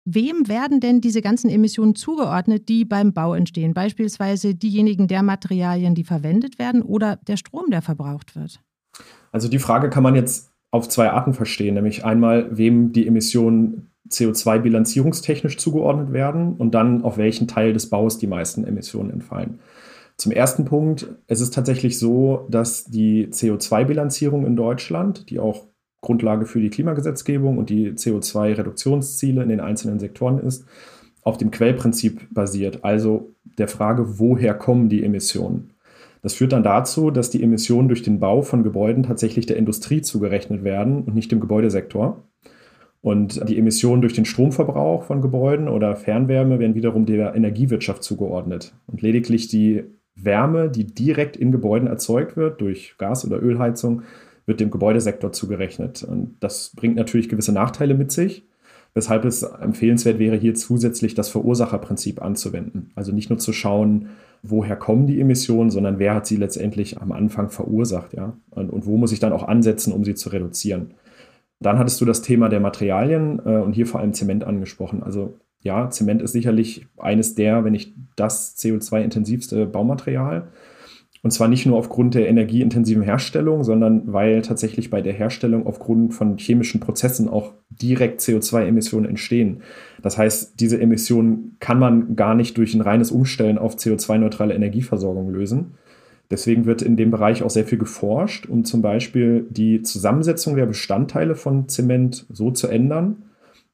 Wem 0.05 0.49
werden 0.49 0.81
denn 0.81 0.99
diese 0.99 1.21
ganzen 1.21 1.49
Emissionen 1.49 1.95
zugeordnet, 1.95 2.67
die 2.67 2.83
beim 2.83 3.13
Bau 3.13 3.33
entstehen? 3.33 3.73
Beispielsweise 3.73 4.53
diejenigen 4.53 5.07
der 5.07 5.23
Materialien, 5.23 5.95
die 5.95 6.03
verwendet 6.03 6.59
werden 6.59 6.81
oder 6.81 7.15
der 7.15 7.37
Strom, 7.37 7.69
der 7.69 7.81
verbraucht 7.81 8.35
wird? 8.35 8.59
Also 9.31 9.47
die 9.47 9.59
Frage 9.59 9.89
kann 9.89 10.03
man 10.03 10.15
jetzt 10.15 10.51
auf 10.71 10.89
zwei 10.89 11.11
Arten 11.11 11.33
verstehen, 11.33 11.75
nämlich 11.75 12.03
einmal, 12.03 12.57
wem 12.57 12.91
die 12.91 13.07
Emissionen 13.07 13.92
CO2-bilanzierungstechnisch 14.13 15.57
zugeordnet 15.57 16.13
werden 16.13 16.55
und 16.55 16.73
dann 16.73 17.03
auf 17.03 17.17
welchen 17.17 17.47
Teil 17.47 17.73
des 17.73 17.89
Baus 17.89 18.17
die 18.17 18.27
meisten 18.27 18.63
Emissionen 18.63 19.09
entfallen. 19.09 19.59
Zum 20.17 20.31
ersten 20.31 20.65
Punkt, 20.65 21.07
es 21.27 21.41
ist 21.41 21.53
tatsächlich 21.53 21.97
so, 21.97 22.45
dass 22.49 22.85
die 22.85 23.27
CO2-Bilanzierung 23.27 24.45
in 24.45 24.55
Deutschland, 24.55 25.29
die 25.29 25.39
auch 25.39 25.67
Grundlage 26.01 26.45
für 26.45 26.61
die 26.61 26.69
Klimagesetzgebung 26.69 27.57
und 27.57 27.69
die 27.69 27.91
CO2-Reduktionsziele 27.91 29.41
in 29.41 29.49
den 29.49 29.59
einzelnen 29.59 29.99
Sektoren 29.99 30.39
ist, 30.39 30.65
auf 31.23 31.37
dem 31.37 31.51
Quellprinzip 31.51 32.27
basiert, 32.31 32.83
also 32.83 33.33
der 33.57 33.67
Frage, 33.67 34.19
woher 34.19 34.53
kommen 34.53 34.89
die 34.89 35.03
Emissionen. 35.03 35.73
Das 36.21 36.33
führt 36.33 36.53
dann 36.53 36.63
dazu, 36.63 37.11
dass 37.11 37.29
die 37.29 37.43
Emissionen 37.43 37.87
durch 37.87 38.01
den 38.01 38.19
Bau 38.19 38.41
von 38.41 38.63
Gebäuden 38.63 39.03
tatsächlich 39.03 39.45
der 39.45 39.57
Industrie 39.57 40.01
zugerechnet 40.01 40.63
werden 40.63 41.03
und 41.03 41.15
nicht 41.15 41.31
dem 41.31 41.39
Gebäudesektor. 41.39 42.23
Und 43.03 43.49
die 43.49 43.57
Emissionen 43.59 44.01
durch 44.01 44.13
den 44.13 44.23
Stromverbrauch 44.23 45.03
von 45.03 45.21
Gebäuden 45.21 45.67
oder 45.67 45.97
Fernwärme 45.97 46.59
werden 46.59 46.73
wiederum 46.73 47.05
der 47.05 47.35
Energiewirtschaft 47.35 48.01
zugeordnet. 48.01 48.73
Und 48.87 49.01
lediglich 49.01 49.49
die 49.49 49.83
Wärme, 50.15 50.69
die 50.69 50.85
direkt 50.85 51.35
in 51.35 51.51
Gebäuden 51.51 51.89
erzeugt 51.89 52.37
wird, 52.37 52.61
durch 52.61 52.95
Gas- 52.97 53.25
oder 53.25 53.43
Ölheizung, 53.43 54.03
wird 54.45 54.61
dem 54.61 54.71
Gebäudesektor 54.71 55.33
zugerechnet. 55.33 56.03
Und 56.03 56.37
das 56.39 56.71
bringt 56.77 56.95
natürlich 56.95 57.27
gewisse 57.27 57.51
Nachteile 57.51 57.93
mit 57.93 58.13
sich, 58.13 58.45
weshalb 58.93 59.25
es 59.25 59.43
empfehlenswert 59.43 60.17
wäre, 60.17 60.37
hier 60.37 60.55
zusätzlich 60.55 61.13
das 61.13 61.27
Verursacherprinzip 61.27 62.21
anzuwenden. 62.21 62.91
Also 62.95 63.11
nicht 63.11 63.29
nur 63.29 63.39
zu 63.39 63.51
schauen, 63.51 64.11
woher 64.43 64.77
kommen 64.77 65.07
die 65.07 65.19
Emissionen, 65.19 65.71
sondern 65.71 65.99
wer 65.99 66.15
hat 66.15 66.25
sie 66.25 66.37
letztendlich 66.37 67.01
am 67.01 67.11
Anfang 67.11 67.49
verursacht, 67.49 68.13
ja? 68.13 68.37
Und, 68.51 68.69
und 68.69 68.85
wo 68.85 68.95
muss 68.95 69.11
ich 69.11 69.19
dann 69.19 69.33
auch 69.33 69.45
ansetzen, 69.45 69.91
um 69.91 70.05
sie 70.05 70.15
zu 70.15 70.29
reduzieren. 70.29 70.91
Dann 71.63 71.79
hattest 71.79 71.99
du 72.01 72.05
das 72.05 72.21
Thema 72.21 72.49
der 72.49 72.59
Materialien 72.59 73.39
äh, 73.45 73.57
und 73.57 73.73
hier 73.73 73.87
vor 73.87 73.99
allem 73.99 74.13
Zement 74.13 74.43
angesprochen. 74.43 75.01
Also 75.01 75.39
ja, 75.61 75.89
Zement 75.89 76.21
ist 76.21 76.33
sicherlich 76.33 76.85
eines 76.97 77.35
der, 77.35 77.63
wenn 77.63 77.71
nicht 77.71 77.93
das 78.15 78.57
CO2-intensivste 78.57 79.65
Baumaterial. 79.65 80.49
Und 81.23 81.31
zwar 81.31 81.47
nicht 81.47 81.65
nur 81.65 81.77
aufgrund 81.77 82.15
der 82.15 82.27
energieintensiven 82.27 83.01
Herstellung, 83.01 83.63
sondern 83.63 84.11
weil 84.11 84.41
tatsächlich 84.41 84.89
bei 84.89 85.01
der 85.01 85.13
Herstellung 85.13 85.65
aufgrund 85.65 86.13
von 86.13 86.37
chemischen 86.37 86.81
Prozessen 86.81 87.29
auch 87.29 87.53
direkt 87.69 88.19
CO2-Emissionen 88.19 89.05
entstehen. 89.05 89.61
Das 90.01 90.17
heißt, 90.17 90.59
diese 90.59 90.81
Emissionen 90.81 91.55
kann 91.61 91.79
man 91.79 92.17
gar 92.17 92.35
nicht 92.35 92.57
durch 92.57 92.73
ein 92.73 92.81
reines 92.81 93.09
Umstellen 93.09 93.57
auf 93.57 93.77
CO2-neutrale 93.77 94.53
Energieversorgung 94.53 95.29
lösen. 95.29 95.75
Deswegen 96.33 96.65
wird 96.65 96.81
in 96.81 96.97
dem 96.97 97.11
Bereich 97.11 97.43
auch 97.43 97.51
sehr 97.51 97.63
viel 97.63 97.77
geforscht, 97.77 98.47
um 98.47 98.65
zum 98.65 98.81
Beispiel 98.81 99.45
die 99.51 99.83
Zusammensetzung 99.83 100.55
der 100.55 100.65
Bestandteile 100.65 101.35
von 101.35 101.69
Zement 101.69 102.25
so 102.27 102.49
zu 102.49 102.67
ändern, 102.69 103.17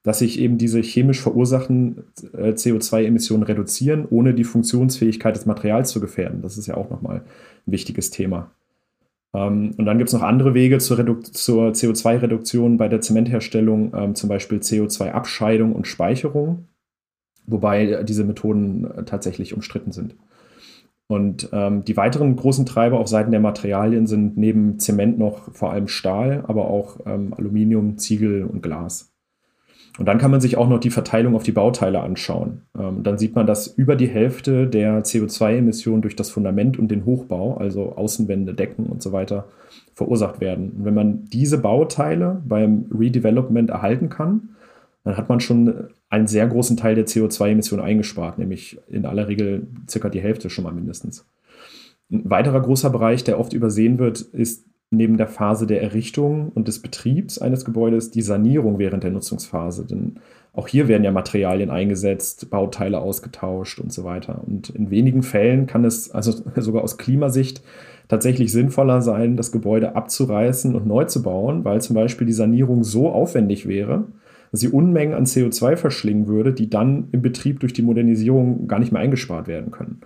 dass 0.03 0.19
sich 0.19 0.37
eben 0.41 0.57
diese 0.57 0.81
chemisch 0.81 1.21
verursachten 1.21 2.03
äh, 2.33 2.49
CO2-Emissionen 2.49 3.43
reduzieren, 3.43 4.05
ohne 4.09 4.33
die 4.33 4.43
Funktionsfähigkeit 4.43 5.37
des 5.37 5.45
Materials 5.45 5.91
zu 5.91 6.01
gefährden. 6.01 6.41
Das 6.41 6.57
ist 6.57 6.67
ja 6.67 6.75
auch 6.75 6.89
nochmal 6.89 7.21
ein 7.65 7.71
wichtiges 7.71 8.09
Thema. 8.09 8.51
Ähm, 9.33 9.71
und 9.77 9.85
dann 9.85 9.97
gibt 9.97 10.09
es 10.09 10.13
noch 10.13 10.21
andere 10.21 10.53
Wege 10.53 10.79
zur, 10.79 10.97
zur 11.23 11.69
CO2-Reduktion 11.69 12.75
bei 12.75 12.89
der 12.89 12.99
Zementherstellung, 12.99 13.93
ähm, 13.95 14.15
zum 14.15 14.27
Beispiel 14.27 14.57
CO2-Abscheidung 14.57 15.71
und 15.71 15.87
Speicherung, 15.87 16.65
wobei 17.47 18.03
diese 18.03 18.25
Methoden 18.25 18.83
äh, 18.83 19.05
tatsächlich 19.05 19.53
umstritten 19.53 19.93
sind. 19.93 20.17
Und 21.11 21.49
ähm, 21.53 21.83
die 21.83 21.97
weiteren 21.97 22.35
großen 22.35 22.67
Treiber 22.67 22.99
auf 22.99 23.07
Seiten 23.07 23.31
der 23.31 23.39
Materialien 23.39 24.05
sind 24.05 24.37
neben 24.37 24.77
Zement 24.77 25.17
noch 25.17 25.51
vor 25.55 25.71
allem 25.71 25.87
Stahl, 25.87 26.43
aber 26.47 26.69
auch 26.69 26.99
ähm, 27.07 27.33
Aluminium, 27.35 27.97
Ziegel 27.97 28.43
und 28.43 28.61
Glas. 28.61 29.11
Und 29.97 30.05
dann 30.05 30.19
kann 30.19 30.29
man 30.29 30.39
sich 30.39 30.55
auch 30.55 30.69
noch 30.69 30.79
die 30.79 30.91
Verteilung 30.91 31.35
auf 31.35 31.41
die 31.41 31.51
Bauteile 31.51 32.01
anschauen. 32.01 32.61
Ähm, 32.77 33.01
dann 33.01 33.17
sieht 33.17 33.33
man, 33.33 33.47
dass 33.47 33.65
über 33.65 33.95
die 33.95 34.07
Hälfte 34.07 34.67
der 34.67 35.03
CO2-Emissionen 35.03 36.03
durch 36.03 36.15
das 36.15 36.29
Fundament 36.29 36.77
und 36.77 36.89
den 36.89 37.05
Hochbau, 37.05 37.57
also 37.57 37.95
Außenwände, 37.95 38.53
Decken 38.53 38.85
und 38.85 39.01
so 39.01 39.11
weiter, 39.11 39.45
verursacht 39.95 40.39
werden. 40.41 40.73
Und 40.77 40.85
wenn 40.85 40.93
man 40.93 41.25
diese 41.25 41.57
Bauteile 41.57 42.39
beim 42.47 42.85
Redevelopment 42.97 43.71
erhalten 43.71 44.09
kann, 44.09 44.49
dann 45.03 45.17
hat 45.17 45.29
man 45.29 45.39
schon 45.39 45.89
einen 46.09 46.27
sehr 46.27 46.47
großen 46.47 46.77
Teil 46.77 46.95
der 46.95 47.07
CO2-Emissionen 47.07 47.83
eingespart, 47.83 48.37
nämlich 48.37 48.79
in 48.89 49.05
aller 49.05 49.27
Regel 49.27 49.67
circa 49.89 50.09
die 50.09 50.21
Hälfte 50.21 50.49
schon 50.49 50.63
mal 50.63 50.73
mindestens. 50.73 51.25
Ein 52.11 52.29
weiterer 52.29 52.61
großer 52.61 52.89
Bereich, 52.89 53.23
der 53.23 53.39
oft 53.39 53.53
übersehen 53.53 53.99
wird, 53.99 54.21
ist 54.21 54.65
neben 54.91 55.17
der 55.17 55.27
Phase 55.27 55.67
der 55.67 55.81
Errichtung 55.83 56.49
und 56.49 56.67
des 56.67 56.81
Betriebs 56.81 57.37
eines 57.37 57.63
Gebäudes 57.63 58.09
die 58.09 58.23
Sanierung 58.23 58.79
während 58.79 59.03
der 59.03 59.11
Nutzungsphase. 59.11 59.85
Denn 59.85 60.15
auch 60.51 60.67
hier 60.67 60.87
werden 60.87 61.03
ja 61.03 61.11
Materialien 61.11 61.69
eingesetzt, 61.69 62.49
Bauteile 62.49 62.99
ausgetauscht 62.99 63.79
und 63.79 63.93
so 63.93 64.03
weiter. 64.03 64.41
Und 64.45 64.71
in 64.71 64.89
wenigen 64.89 65.21
Fällen 65.21 65.67
kann 65.67 65.85
es 65.85 66.09
also 66.09 66.33
sogar 66.55 66.83
aus 66.83 66.97
Klimasicht 66.97 67.61
tatsächlich 68.07 68.51
sinnvoller 68.51 69.03
sein, 69.03 69.37
das 69.37 69.51
Gebäude 69.51 69.95
abzureißen 69.95 70.75
und 70.75 70.87
neu 70.87 71.05
zu 71.05 71.21
bauen, 71.21 71.63
weil 71.63 71.79
zum 71.81 71.95
Beispiel 71.95 72.25
die 72.25 72.33
Sanierung 72.33 72.83
so 72.83 73.09
aufwendig 73.11 73.67
wäre, 73.67 74.07
dass 74.51 74.59
sie 74.59 74.69
Unmengen 74.69 75.13
an 75.13 75.25
CO2 75.25 75.75
verschlingen 75.75 76.27
würde, 76.27 76.53
die 76.53 76.69
dann 76.69 77.09
im 77.11 77.21
Betrieb 77.21 77.59
durch 77.59 77.73
die 77.73 77.81
Modernisierung 77.81 78.67
gar 78.67 78.79
nicht 78.79 78.91
mehr 78.91 79.01
eingespart 79.01 79.47
werden 79.47 79.71
können. 79.71 80.01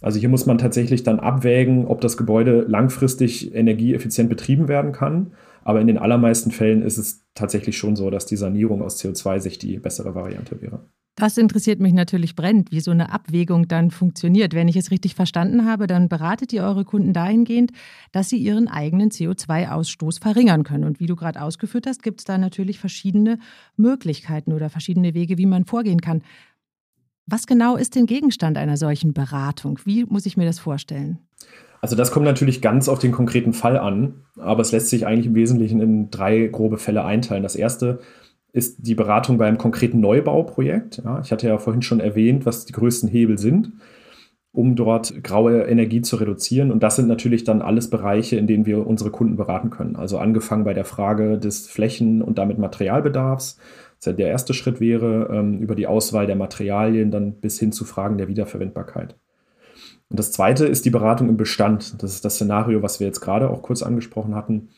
Also 0.00 0.18
hier 0.18 0.28
muss 0.28 0.44
man 0.44 0.58
tatsächlich 0.58 1.02
dann 1.02 1.18
abwägen, 1.18 1.86
ob 1.86 2.00
das 2.00 2.16
Gebäude 2.16 2.66
langfristig 2.68 3.54
energieeffizient 3.54 4.28
betrieben 4.28 4.68
werden 4.68 4.92
kann. 4.92 5.32
Aber 5.62 5.80
in 5.80 5.86
den 5.86 5.96
allermeisten 5.96 6.50
Fällen 6.50 6.82
ist 6.82 6.98
es 6.98 7.24
tatsächlich 7.34 7.78
schon 7.78 7.96
so, 7.96 8.10
dass 8.10 8.26
die 8.26 8.36
Sanierung 8.36 8.82
aus 8.82 9.02
CO2-Sicht 9.02 9.62
die 9.62 9.78
bessere 9.78 10.14
Variante 10.14 10.60
wäre. 10.60 10.80
Das 11.16 11.38
interessiert 11.38 11.78
mich 11.78 11.92
natürlich 11.92 12.34
brennend, 12.34 12.72
wie 12.72 12.80
so 12.80 12.90
eine 12.90 13.12
Abwägung 13.12 13.68
dann 13.68 13.92
funktioniert. 13.92 14.52
Wenn 14.52 14.66
ich 14.66 14.76
es 14.76 14.90
richtig 14.90 15.14
verstanden 15.14 15.64
habe, 15.64 15.86
dann 15.86 16.08
beratet 16.08 16.52
ihr 16.52 16.64
eure 16.64 16.84
Kunden 16.84 17.12
dahingehend, 17.12 17.70
dass 18.10 18.28
sie 18.28 18.38
ihren 18.38 18.66
eigenen 18.66 19.10
CO2-Ausstoß 19.10 20.20
verringern 20.20 20.64
können. 20.64 20.82
Und 20.82 20.98
wie 20.98 21.06
du 21.06 21.14
gerade 21.14 21.40
ausgeführt 21.40 21.86
hast, 21.86 22.02
gibt 22.02 22.20
es 22.20 22.24
da 22.24 22.36
natürlich 22.36 22.80
verschiedene 22.80 23.38
Möglichkeiten 23.76 24.52
oder 24.52 24.70
verschiedene 24.70 25.14
Wege, 25.14 25.38
wie 25.38 25.46
man 25.46 25.66
vorgehen 25.66 26.00
kann. 26.00 26.22
Was 27.26 27.46
genau 27.46 27.76
ist 27.76 27.94
denn 27.94 28.06
Gegenstand 28.06 28.58
einer 28.58 28.76
solchen 28.76 29.14
Beratung? 29.14 29.78
Wie 29.84 30.04
muss 30.04 30.26
ich 30.26 30.36
mir 30.36 30.46
das 30.46 30.58
vorstellen? 30.58 31.20
Also 31.80 31.96
das 31.96 32.10
kommt 32.10 32.24
natürlich 32.24 32.60
ganz 32.60 32.88
auf 32.88 32.98
den 32.98 33.12
konkreten 33.12 33.52
Fall 33.52 33.78
an, 33.78 34.24
aber 34.36 34.62
es 34.62 34.72
lässt 34.72 34.88
sich 34.88 35.06
eigentlich 35.06 35.26
im 35.26 35.34
Wesentlichen 35.34 35.80
in 35.80 36.10
drei 36.10 36.46
grobe 36.46 36.78
Fälle 36.78 37.04
einteilen. 37.04 37.42
Das 37.42 37.56
erste 37.56 38.00
ist 38.54 38.86
die 38.86 38.94
Beratung 38.94 39.36
beim 39.36 39.58
konkreten 39.58 39.98
Neubauprojekt. 39.98 41.02
Ja, 41.04 41.20
ich 41.20 41.32
hatte 41.32 41.48
ja 41.48 41.58
vorhin 41.58 41.82
schon 41.82 41.98
erwähnt, 41.98 42.46
was 42.46 42.64
die 42.64 42.72
größten 42.72 43.08
Hebel 43.08 43.36
sind, 43.36 43.72
um 44.52 44.76
dort 44.76 45.24
graue 45.24 45.62
Energie 45.62 46.02
zu 46.02 46.14
reduzieren. 46.14 46.70
Und 46.70 46.84
das 46.84 46.94
sind 46.94 47.08
natürlich 47.08 47.42
dann 47.42 47.62
alles 47.62 47.90
Bereiche, 47.90 48.36
in 48.36 48.46
denen 48.46 48.64
wir 48.64 48.86
unsere 48.86 49.10
Kunden 49.10 49.34
beraten 49.34 49.70
können. 49.70 49.96
Also 49.96 50.18
angefangen 50.18 50.62
bei 50.62 50.72
der 50.72 50.84
Frage 50.84 51.36
des 51.36 51.66
Flächen- 51.66 52.22
und 52.22 52.38
damit 52.38 52.58
Materialbedarfs, 52.58 53.58
der 54.06 54.28
erste 54.28 54.54
Schritt 54.54 54.80
wäre, 54.80 55.30
ähm, 55.32 55.58
über 55.58 55.74
die 55.74 55.86
Auswahl 55.86 56.26
der 56.26 56.36
Materialien 56.36 57.10
dann 57.10 57.32
bis 57.40 57.58
hin 57.58 57.72
zu 57.72 57.84
Fragen 57.84 58.18
der 58.18 58.28
Wiederverwendbarkeit. 58.28 59.16
Und 60.10 60.18
das 60.18 60.30
zweite 60.30 60.66
ist 60.66 60.84
die 60.84 60.90
Beratung 60.90 61.28
im 61.28 61.38
Bestand. 61.38 62.02
Das 62.02 62.12
ist 62.12 62.24
das 62.24 62.34
Szenario, 62.34 62.82
was 62.82 63.00
wir 63.00 63.06
jetzt 63.06 63.20
gerade 63.20 63.50
auch 63.50 63.62
kurz 63.62 63.82
angesprochen 63.82 64.34
hatten. 64.34 64.68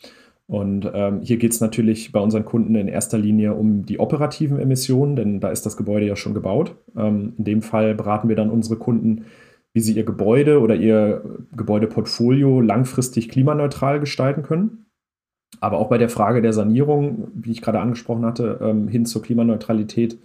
Und 0.49 0.89
ähm, 0.95 1.23
hier 1.23 1.39
geht 1.39 1.53
es 1.53 1.61
natürlich 1.61 2.13
bei 2.13 2.21
unseren 2.21 2.45
Kunden 2.45 2.77
in 2.77 2.87
erster 2.87 3.19
Linie 3.19 3.55
um 3.55 3.85
die 3.85 3.99
operativen 3.99 4.61
Emissionen, 4.61 5.17
denn 5.17 5.41
da 5.41 5.51
ist 5.51 5.67
das 5.67 5.77
Gebäude 5.77 6.07
ja 6.07 6.15
schon 6.15 6.35
gebaut. 6.35 6.77
Ähm, 6.97 7.35
in 7.37 7.45
dem 7.45 7.63
Fall 7.63 7.95
beraten 7.95 8.29
wir 8.29 8.37
dann 8.37 8.51
unsere 8.51 8.77
Kunden, 8.77 9.25
wie 9.73 9.81
sie 9.81 9.95
ihr 9.95 10.05
Gebäude 10.05 10.61
oder 10.61 10.77
ihr 10.77 11.23
Gebäudeportfolio 11.57 12.61
langfristig 12.61 13.29
klimaneutral 13.29 13.99
gestalten 13.99 14.43
können. 14.43 14.87
Aber 15.61 15.79
auch 15.79 15.89
bei 15.89 15.99
der 15.99 16.09
Frage 16.09 16.43
der 16.43 16.53
Sanierung, 16.53 17.29
wie 17.35 17.51
ich 17.51 17.63
gerade 17.63 17.81
angesprochen 17.81 18.25
hatte, 18.25 18.61
ähm, 18.63 18.89
hin 18.89 19.05
zur 19.05 19.23
Klimaneutralität, 19.23 20.19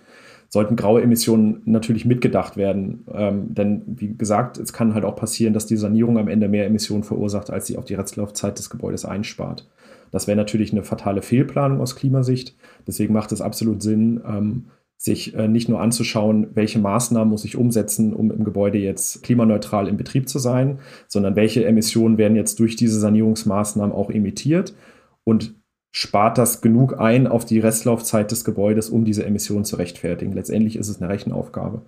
sollten 0.50 0.76
graue 0.76 1.02
Emissionen 1.02 1.62
natürlich 1.66 2.06
mitgedacht 2.06 2.58
werden. 2.58 3.06
Ähm, 3.12 3.56
denn 3.56 3.84
wie 3.88 4.16
gesagt, 4.16 4.58
es 4.58 4.74
kann 4.74 4.94
halt 4.94 5.06
auch 5.06 5.16
passieren, 5.16 5.54
dass 5.54 5.66
die 5.66 5.78
Sanierung 5.78 6.18
am 6.18 6.28
Ende 6.28 6.48
mehr 6.48 6.66
Emissionen 6.66 7.04
verursacht, 7.04 7.50
als 7.50 7.68
sie 7.68 7.78
auf 7.78 7.86
die 7.86 7.96
Restlaufzeit 7.96 8.60
des 8.60 8.70
Gebäudes 8.70 9.06
einspart. 9.06 9.68
Das 10.12 10.28
wäre 10.28 10.38
natürlich 10.38 10.72
eine 10.72 10.84
fatale 10.84 11.22
Fehlplanung 11.22 11.82
aus 11.82 11.96
Klimasicht. 11.96 12.56
Deswegen 12.86 13.14
macht 13.14 13.32
es 13.32 13.42
absolut 13.42 13.82
Sinn, 13.82 14.22
ähm, 14.28 14.66
sich 14.98 15.34
äh, 15.34 15.48
nicht 15.48 15.68
nur 15.68 15.82
anzuschauen, 15.82 16.48
welche 16.54 16.78
Maßnahmen 16.78 17.30
muss 17.30 17.44
ich 17.44 17.58
umsetzen, 17.58 18.14
um 18.14 18.30
im 18.30 18.44
Gebäude 18.44 18.78
jetzt 18.78 19.24
klimaneutral 19.24 19.88
im 19.88 19.98
Betrieb 19.98 20.30
zu 20.30 20.38
sein, 20.38 20.80
sondern 21.08 21.36
welche 21.36 21.66
Emissionen 21.66 22.20
werden 22.20 22.36
jetzt 22.36 22.60
durch 22.60 22.76
diese 22.76 23.00
Sanierungsmaßnahmen 23.00 23.96
auch 23.96 24.12
emittiert 24.12 24.76
und 25.24 25.56
spart 25.92 26.38
das 26.38 26.62
genug 26.62 27.00
ein 27.00 27.26
auf 27.26 27.46
die 27.46 27.60
Restlaufzeit 27.60 28.30
des 28.30 28.46
Gebäudes, 28.46 28.90
um 28.90 29.04
diese 29.04 29.26
Emissionen 29.26 29.66
zu 29.66 29.76
rechtfertigen. 29.78 30.34
Letztendlich 30.34 30.76
ist 30.76 30.88
es 30.88 31.02
eine 31.02 31.12
Rechenaufgabe. 31.12 31.82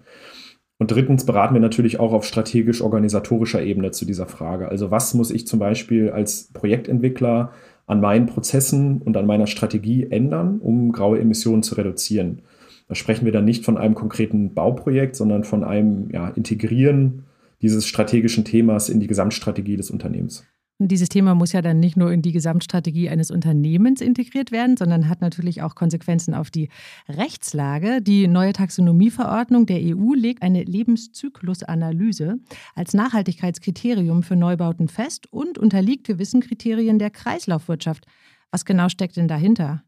Und 0.79 0.89
drittens 0.89 1.25
beraten 1.25 1.53
wir 1.53 1.61
natürlich 1.61 1.99
auch 1.99 2.13
auf 2.13 2.25
strategisch-organisatorischer 2.25 3.61
Ebene 3.61 3.91
zu 3.91 4.05
dieser 4.05 4.25
Frage. 4.25 4.69
Also 4.69 4.89
was 4.89 5.13
muss 5.13 5.29
ich 5.29 5.47
zum 5.47 5.59
Beispiel 5.59 6.09
als 6.09 6.51
Projektentwickler 6.51 7.51
an 7.85 8.01
meinen 8.01 8.27
Prozessen 8.27 9.01
und 9.01 9.17
an 9.17 9.25
meiner 9.25 9.47
Strategie 9.47 10.07
ändern, 10.09 10.59
um 10.59 10.91
graue 10.91 11.19
Emissionen 11.19 11.63
zu 11.63 11.75
reduzieren? 11.75 12.41
Da 12.87 12.95
sprechen 12.95 13.25
wir 13.25 13.31
dann 13.31 13.45
nicht 13.45 13.65
von 13.65 13.77
einem 13.77 13.95
konkreten 13.95 14.53
Bauprojekt, 14.53 15.15
sondern 15.15 15.43
von 15.43 15.63
einem 15.63 16.09
ja, 16.11 16.29
Integrieren 16.29 17.25
dieses 17.61 17.87
strategischen 17.87 18.45
Themas 18.45 18.89
in 18.89 18.99
die 18.99 19.07
Gesamtstrategie 19.07 19.77
des 19.77 19.89
Unternehmens. 19.89 20.45
Dieses 20.87 21.09
Thema 21.09 21.35
muss 21.35 21.51
ja 21.51 21.61
dann 21.61 21.79
nicht 21.79 21.97
nur 21.97 22.11
in 22.11 22.21
die 22.21 22.31
Gesamtstrategie 22.31 23.09
eines 23.09 23.31
Unternehmens 23.31 24.01
integriert 24.01 24.51
werden, 24.51 24.77
sondern 24.77 25.09
hat 25.09 25.21
natürlich 25.21 25.61
auch 25.61 25.75
Konsequenzen 25.75 26.33
auf 26.33 26.51
die 26.51 26.69
Rechtslage. 27.07 28.01
Die 28.01 28.27
neue 28.27 28.53
Taxonomieverordnung 28.53 29.65
der 29.65 29.79
EU 29.81 30.13
legt 30.13 30.41
eine 30.41 30.63
Lebenszyklusanalyse 30.63 32.39
als 32.75 32.93
Nachhaltigkeitskriterium 32.93 34.23
für 34.23 34.35
Neubauten 34.35 34.87
fest 34.87 35.31
und 35.31 35.57
unterliegt 35.57 36.05
gewissen 36.05 36.41
Kriterien 36.41 36.99
der 36.99 37.09
Kreislaufwirtschaft. 37.09 38.05
Was 38.51 38.65
genau 38.65 38.89
steckt 38.89 39.17
denn 39.17 39.27
dahinter? 39.27 39.83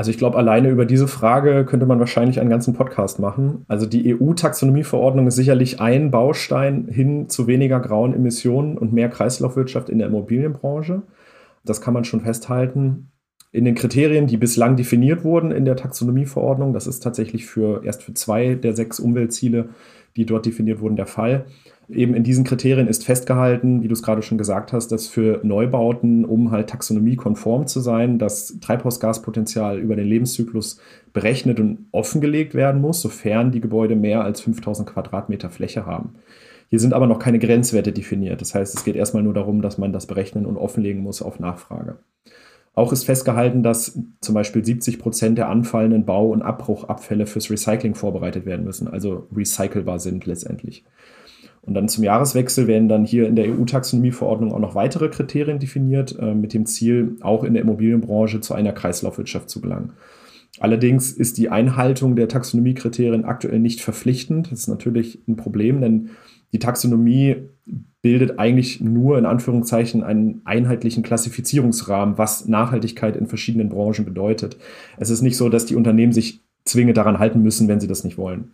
Also 0.00 0.10
ich 0.10 0.16
glaube, 0.16 0.38
alleine 0.38 0.70
über 0.70 0.86
diese 0.86 1.06
Frage 1.06 1.66
könnte 1.66 1.84
man 1.84 1.98
wahrscheinlich 2.00 2.40
einen 2.40 2.48
ganzen 2.48 2.72
Podcast 2.72 3.18
machen. 3.18 3.66
Also 3.68 3.84
die 3.84 4.16
EU-Taxonomieverordnung 4.18 5.26
ist 5.26 5.36
sicherlich 5.36 5.78
ein 5.82 6.10
Baustein 6.10 6.88
hin 6.88 7.28
zu 7.28 7.46
weniger 7.46 7.80
grauen 7.80 8.14
Emissionen 8.14 8.78
und 8.78 8.94
mehr 8.94 9.10
Kreislaufwirtschaft 9.10 9.90
in 9.90 9.98
der 9.98 10.06
Immobilienbranche. 10.06 11.02
Das 11.66 11.82
kann 11.82 11.92
man 11.92 12.04
schon 12.04 12.22
festhalten. 12.22 13.10
In 13.52 13.66
den 13.66 13.74
Kriterien, 13.74 14.26
die 14.26 14.38
bislang 14.38 14.74
definiert 14.76 15.22
wurden 15.22 15.50
in 15.50 15.66
der 15.66 15.76
Taxonomieverordnung, 15.76 16.72
das 16.72 16.86
ist 16.86 17.00
tatsächlich 17.00 17.44
für 17.44 17.84
erst 17.84 18.02
für 18.02 18.14
zwei 18.14 18.54
der 18.54 18.74
sechs 18.74 19.00
Umweltziele, 19.00 19.68
die 20.16 20.24
dort 20.24 20.46
definiert 20.46 20.80
wurden, 20.80 20.96
der 20.96 21.08
Fall 21.08 21.44
eben 21.92 22.14
in 22.14 22.24
diesen 22.24 22.44
Kriterien 22.44 22.88
ist 22.88 23.04
festgehalten, 23.04 23.82
wie 23.82 23.88
du 23.88 23.94
es 23.94 24.02
gerade 24.02 24.22
schon 24.22 24.38
gesagt 24.38 24.72
hast, 24.72 24.88
dass 24.88 25.08
für 25.08 25.40
Neubauten, 25.42 26.24
um 26.24 26.50
halt 26.50 26.70
taxonomiekonform 26.70 27.66
zu 27.66 27.80
sein, 27.80 28.18
das 28.18 28.58
Treibhausgaspotenzial 28.60 29.78
über 29.78 29.96
den 29.96 30.06
Lebenszyklus 30.06 30.80
berechnet 31.12 31.60
und 31.60 31.86
offengelegt 31.92 32.54
werden 32.54 32.80
muss, 32.80 33.00
sofern 33.00 33.52
die 33.52 33.60
Gebäude 33.60 33.96
mehr 33.96 34.24
als 34.24 34.40
5000 34.40 34.88
Quadratmeter 34.88 35.50
Fläche 35.50 35.86
haben. 35.86 36.14
Hier 36.68 36.78
sind 36.78 36.94
aber 36.94 37.08
noch 37.08 37.18
keine 37.18 37.40
Grenzwerte 37.40 37.92
definiert. 37.92 38.40
Das 38.40 38.54
heißt, 38.54 38.74
es 38.76 38.84
geht 38.84 38.94
erstmal 38.94 39.24
nur 39.24 39.34
darum, 39.34 39.60
dass 39.60 39.76
man 39.76 39.92
das 39.92 40.06
berechnen 40.06 40.46
und 40.46 40.56
offenlegen 40.56 41.02
muss 41.02 41.20
auf 41.20 41.40
Nachfrage. 41.40 41.98
Auch 42.74 42.92
ist 42.92 43.04
festgehalten, 43.04 43.64
dass 43.64 43.98
zum 44.20 44.34
Beispiel 44.34 44.64
70 44.64 45.00
Prozent 45.00 45.36
der 45.38 45.48
anfallenden 45.48 46.04
Bau- 46.04 46.30
und 46.30 46.42
Abbruchabfälle 46.42 47.26
fürs 47.26 47.50
Recycling 47.50 47.96
vorbereitet 47.96 48.46
werden 48.46 48.64
müssen, 48.64 48.86
also 48.86 49.26
recycelbar 49.34 49.98
sind 49.98 50.26
letztendlich. 50.26 50.84
Und 51.62 51.74
dann 51.74 51.88
zum 51.88 52.04
Jahreswechsel 52.04 52.66
werden 52.66 52.88
dann 52.88 53.04
hier 53.04 53.28
in 53.28 53.36
der 53.36 53.46
EU-Taxonomieverordnung 53.46 54.52
auch 54.52 54.58
noch 54.58 54.74
weitere 54.74 55.08
Kriterien 55.08 55.58
definiert, 55.58 56.18
äh, 56.18 56.34
mit 56.34 56.54
dem 56.54 56.66
Ziel, 56.66 57.16
auch 57.20 57.44
in 57.44 57.54
der 57.54 57.62
Immobilienbranche 57.62 58.40
zu 58.40 58.54
einer 58.54 58.72
Kreislaufwirtschaft 58.72 59.50
zu 59.50 59.60
gelangen. 59.60 59.92
Allerdings 60.58 61.12
ist 61.12 61.38
die 61.38 61.48
Einhaltung 61.48 62.16
der 62.16 62.28
Taxonomiekriterien 62.28 63.24
aktuell 63.24 63.60
nicht 63.60 63.80
verpflichtend. 63.82 64.50
Das 64.50 64.60
ist 64.60 64.68
natürlich 64.68 65.20
ein 65.28 65.36
Problem, 65.36 65.80
denn 65.80 66.10
die 66.52 66.58
Taxonomie 66.58 67.36
bildet 68.02 68.38
eigentlich 68.38 68.80
nur 68.80 69.18
in 69.18 69.26
Anführungszeichen 69.26 70.02
einen 70.02 70.40
einheitlichen 70.44 71.02
Klassifizierungsrahmen, 71.02 72.18
was 72.18 72.48
Nachhaltigkeit 72.48 73.16
in 73.16 73.26
verschiedenen 73.26 73.68
Branchen 73.68 74.04
bedeutet. 74.04 74.56
Es 74.96 75.10
ist 75.10 75.22
nicht 75.22 75.36
so, 75.36 75.48
dass 75.48 75.66
die 75.66 75.76
Unternehmen 75.76 76.12
sich 76.12 76.40
zwingend 76.64 76.96
daran 76.96 77.18
halten 77.18 77.42
müssen, 77.42 77.68
wenn 77.68 77.80
sie 77.80 77.86
das 77.86 78.04
nicht 78.04 78.18
wollen. 78.18 78.52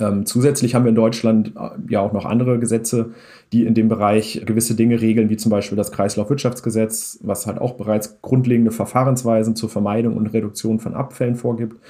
Ähm, 0.00 0.26
zusätzlich 0.26 0.74
haben 0.74 0.84
wir 0.84 0.90
in 0.90 0.94
Deutschland 0.94 1.52
äh, 1.56 1.70
ja 1.88 2.00
auch 2.00 2.12
noch 2.12 2.24
andere 2.24 2.58
Gesetze, 2.58 3.10
die 3.52 3.64
in 3.64 3.74
dem 3.74 3.88
Bereich 3.88 4.42
gewisse 4.44 4.74
Dinge 4.74 5.00
regeln, 5.00 5.30
wie 5.30 5.36
zum 5.36 5.50
Beispiel 5.50 5.76
das 5.76 5.92
Kreislaufwirtschaftsgesetz, 5.92 7.18
was 7.22 7.46
halt 7.46 7.58
auch 7.60 7.74
bereits 7.74 8.20
grundlegende 8.22 8.72
Verfahrensweisen 8.72 9.56
zur 9.56 9.68
Vermeidung 9.68 10.16
und 10.16 10.28
Reduktion 10.28 10.80
von 10.80 10.94
Abfällen 10.94 11.36
vorgibt. 11.36 11.80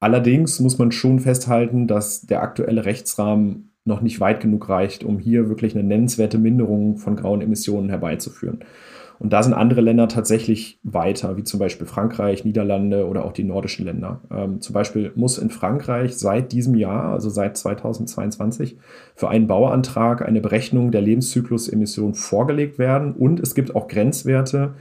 Allerdings 0.00 0.60
muss 0.60 0.78
man 0.78 0.92
schon 0.92 1.20
festhalten, 1.20 1.86
dass 1.86 2.22
der 2.22 2.42
aktuelle 2.42 2.84
Rechtsrahmen 2.84 3.70
noch 3.84 4.00
nicht 4.00 4.20
weit 4.20 4.40
genug 4.40 4.68
reicht, 4.68 5.04
um 5.04 5.18
hier 5.18 5.48
wirklich 5.48 5.74
eine 5.74 5.86
nennenswerte 5.86 6.38
Minderung 6.38 6.96
von 6.96 7.16
grauen 7.16 7.40
Emissionen 7.40 7.88
herbeizuführen. 7.88 8.60
Und 9.20 9.34
da 9.34 9.42
sind 9.42 9.52
andere 9.52 9.82
Länder 9.82 10.08
tatsächlich 10.08 10.80
weiter, 10.82 11.36
wie 11.36 11.44
zum 11.44 11.60
Beispiel 11.60 11.86
Frankreich, 11.86 12.46
Niederlande 12.46 13.06
oder 13.06 13.26
auch 13.26 13.32
die 13.32 13.44
nordischen 13.44 13.84
Länder. 13.84 14.22
Ähm, 14.32 14.62
zum 14.62 14.72
Beispiel 14.72 15.12
muss 15.14 15.36
in 15.36 15.50
Frankreich 15.50 16.16
seit 16.16 16.52
diesem 16.52 16.74
Jahr, 16.74 17.12
also 17.12 17.28
seit 17.28 17.58
2022, 17.58 18.78
für 19.14 19.28
einen 19.28 19.46
Bauantrag 19.46 20.26
eine 20.26 20.40
Berechnung 20.40 20.90
der 20.90 21.02
Lebenszyklusemission 21.02 22.14
vorgelegt 22.14 22.78
werden. 22.78 23.12
Und 23.12 23.40
es 23.40 23.54
gibt 23.54 23.76
auch 23.76 23.88
Grenzwerte, 23.88 24.72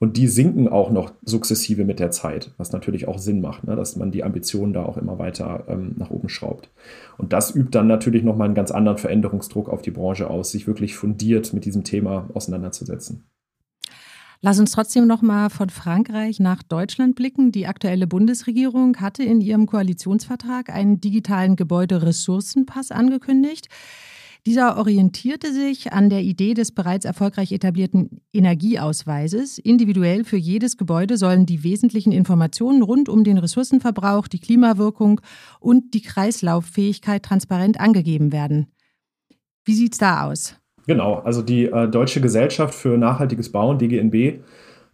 und 0.00 0.16
die 0.16 0.26
sinken 0.26 0.68
auch 0.68 0.90
noch 0.90 1.12
sukzessive 1.24 1.84
mit 1.84 2.00
der 2.00 2.10
Zeit, 2.10 2.52
was 2.58 2.72
natürlich 2.72 3.06
auch 3.08 3.18
Sinn 3.18 3.40
macht, 3.40 3.64
ne? 3.64 3.76
dass 3.76 3.96
man 3.96 4.10
die 4.10 4.24
Ambitionen 4.24 4.72
da 4.72 4.84
auch 4.84 4.98
immer 4.98 5.18
weiter 5.18 5.64
ähm, 5.68 5.94
nach 5.96 6.10
oben 6.10 6.28
schraubt. 6.28 6.68
Und 7.16 7.32
das 7.32 7.54
übt 7.54 7.70
dann 7.70 7.86
natürlich 7.86 8.22
nochmal 8.22 8.46
einen 8.46 8.54
ganz 8.54 8.70
anderen 8.70 8.98
Veränderungsdruck 8.98 9.68
auf 9.68 9.82
die 9.82 9.92
Branche 9.92 10.28
aus, 10.28 10.50
sich 10.50 10.66
wirklich 10.66 10.96
fundiert 10.96 11.54
mit 11.54 11.64
diesem 11.64 11.84
Thema 11.84 12.28
auseinanderzusetzen. 12.34 13.24
Lass 14.46 14.60
uns 14.60 14.72
trotzdem 14.72 15.06
noch 15.06 15.22
mal 15.22 15.48
von 15.48 15.70
Frankreich 15.70 16.38
nach 16.38 16.62
Deutschland 16.62 17.16
blicken. 17.16 17.50
Die 17.50 17.66
aktuelle 17.66 18.06
Bundesregierung 18.06 18.98
hatte 19.00 19.22
in 19.22 19.40
ihrem 19.40 19.64
Koalitionsvertrag 19.64 20.68
einen 20.68 21.00
digitalen 21.00 21.56
Gebäuderessourcenpass 21.56 22.90
angekündigt. 22.90 23.68
Dieser 24.44 24.76
orientierte 24.76 25.50
sich 25.50 25.94
an 25.94 26.10
der 26.10 26.20
Idee 26.20 26.52
des 26.52 26.72
bereits 26.72 27.06
erfolgreich 27.06 27.52
etablierten 27.52 28.20
Energieausweises. 28.34 29.56
Individuell 29.56 30.24
für 30.24 30.36
jedes 30.36 30.76
Gebäude 30.76 31.16
sollen 31.16 31.46
die 31.46 31.64
wesentlichen 31.64 32.12
Informationen 32.12 32.82
rund 32.82 33.08
um 33.08 33.24
den 33.24 33.38
Ressourcenverbrauch, 33.38 34.28
die 34.28 34.40
Klimawirkung 34.40 35.22
und 35.58 35.94
die 35.94 36.02
Kreislauffähigkeit 36.02 37.22
transparent 37.22 37.80
angegeben 37.80 38.30
werden. 38.30 38.66
Wie 39.64 39.74
sieht 39.74 39.94
es 39.94 39.98
da 40.00 40.26
aus? 40.26 40.56
Genau, 40.86 41.14
also 41.24 41.42
die 41.42 41.66
äh, 41.66 41.88
Deutsche 41.88 42.20
Gesellschaft 42.20 42.74
für 42.74 42.98
nachhaltiges 42.98 43.50
Bauen, 43.50 43.78
DGNB, 43.78 44.40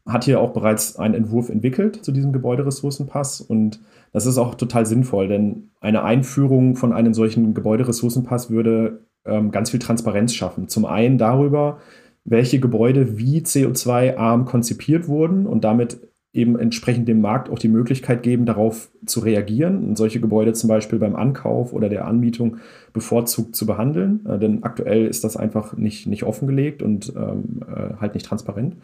hat 0.06 0.24
hier 0.24 0.40
auch 0.40 0.52
bereits 0.52 0.96
einen 0.96 1.14
Entwurf 1.14 1.48
entwickelt 1.48 2.04
zu 2.04 2.12
diesem 2.12 2.32
Gebäuderessourcenpass 2.32 3.40
und 3.40 3.80
das 4.12 4.26
ist 4.26 4.38
auch 4.38 4.54
total 4.54 4.86
sinnvoll, 4.86 5.28
denn 5.28 5.70
eine 5.80 6.02
Einführung 6.02 6.74
von 6.76 6.92
einem 6.92 7.14
solchen 7.14 7.54
Gebäuderessourcenpass 7.54 8.50
würde 8.50 9.00
ähm, 9.24 9.50
ganz 9.50 9.70
viel 9.70 9.78
Transparenz 9.78 10.34
schaffen. 10.34 10.68
Zum 10.68 10.84
einen 10.84 11.18
darüber, 11.18 11.78
welche 12.24 12.60
Gebäude 12.60 13.18
wie 13.18 13.40
CO2-arm 13.40 14.46
konzipiert 14.46 15.08
wurden 15.08 15.46
und 15.46 15.64
damit 15.64 16.00
eben 16.32 16.58
entsprechend 16.58 17.08
dem 17.08 17.20
Markt 17.20 17.50
auch 17.50 17.58
die 17.58 17.68
Möglichkeit 17.68 18.22
geben, 18.22 18.46
darauf 18.46 18.90
zu 19.04 19.20
reagieren 19.20 19.84
und 19.84 19.98
solche 19.98 20.20
Gebäude 20.20 20.52
zum 20.52 20.68
Beispiel 20.68 20.98
beim 20.98 21.16
Ankauf 21.16 21.72
oder 21.72 21.88
der 21.88 22.06
Anmietung 22.06 22.58
bevorzugt 22.92 23.56
zu 23.56 23.66
behandeln. 23.66 24.24
Äh, 24.26 24.38
denn 24.38 24.62
aktuell 24.62 25.06
ist 25.06 25.24
das 25.24 25.36
einfach 25.36 25.76
nicht, 25.76 26.06
nicht 26.06 26.22
offengelegt 26.22 26.82
und 26.82 27.12
ähm, 27.16 27.62
äh, 27.66 27.94
halt 28.00 28.14
nicht 28.14 28.26
transparent. 28.26 28.76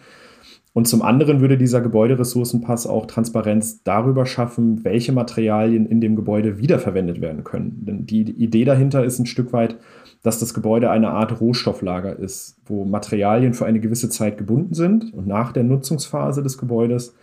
Und 0.72 0.86
zum 0.86 1.00
anderen 1.00 1.40
würde 1.40 1.56
dieser 1.56 1.80
Gebäuderessourcenpass 1.80 2.86
auch 2.86 3.06
Transparenz 3.06 3.82
darüber 3.82 4.26
schaffen, 4.26 4.84
welche 4.84 5.12
Materialien 5.12 5.86
in 5.86 6.02
dem 6.02 6.16
Gebäude 6.16 6.58
wiederverwendet 6.58 7.22
werden 7.22 7.44
können. 7.44 7.86
Denn 7.86 8.06
die 8.06 8.22
Idee 8.30 8.66
dahinter 8.66 9.02
ist 9.02 9.18
ein 9.18 9.24
Stück 9.24 9.54
weit, 9.54 9.78
dass 10.22 10.38
das 10.38 10.52
Gebäude 10.52 10.90
eine 10.90 11.12
Art 11.12 11.40
Rohstofflager 11.40 12.18
ist, 12.18 12.58
wo 12.66 12.84
Materialien 12.84 13.54
für 13.54 13.64
eine 13.64 13.80
gewisse 13.80 14.10
Zeit 14.10 14.36
gebunden 14.36 14.74
sind 14.74 15.14
und 15.14 15.26
nach 15.26 15.52
der 15.52 15.62
Nutzungsphase 15.62 16.42
des 16.42 16.58
Gebäudes 16.58 17.14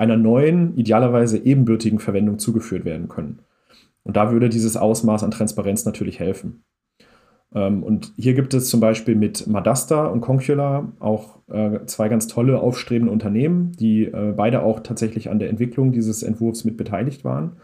einer 0.00 0.16
neuen, 0.16 0.74
idealerweise 0.76 1.36
ebenbürtigen 1.36 1.98
Verwendung 1.98 2.38
zugeführt 2.38 2.86
werden 2.86 3.08
können. 3.08 3.40
Und 4.02 4.16
da 4.16 4.32
würde 4.32 4.48
dieses 4.48 4.78
Ausmaß 4.78 5.22
an 5.22 5.30
Transparenz 5.30 5.84
natürlich 5.84 6.18
helfen. 6.18 6.64
Ähm, 7.54 7.82
und 7.82 8.12
hier 8.16 8.32
gibt 8.32 8.54
es 8.54 8.70
zum 8.70 8.80
Beispiel 8.80 9.14
mit 9.14 9.46
Madasta 9.46 10.06
und 10.06 10.22
Concula 10.22 10.90
auch 11.00 11.40
äh, 11.48 11.80
zwei 11.84 12.08
ganz 12.08 12.28
tolle 12.28 12.60
aufstrebende 12.60 13.12
Unternehmen, 13.12 13.72
die 13.72 14.04
äh, 14.04 14.32
beide 14.34 14.62
auch 14.62 14.80
tatsächlich 14.80 15.28
an 15.28 15.38
der 15.38 15.50
Entwicklung 15.50 15.92
dieses 15.92 16.22
Entwurfs 16.22 16.64
mit 16.64 16.78
beteiligt 16.78 17.22
waren. 17.22 17.56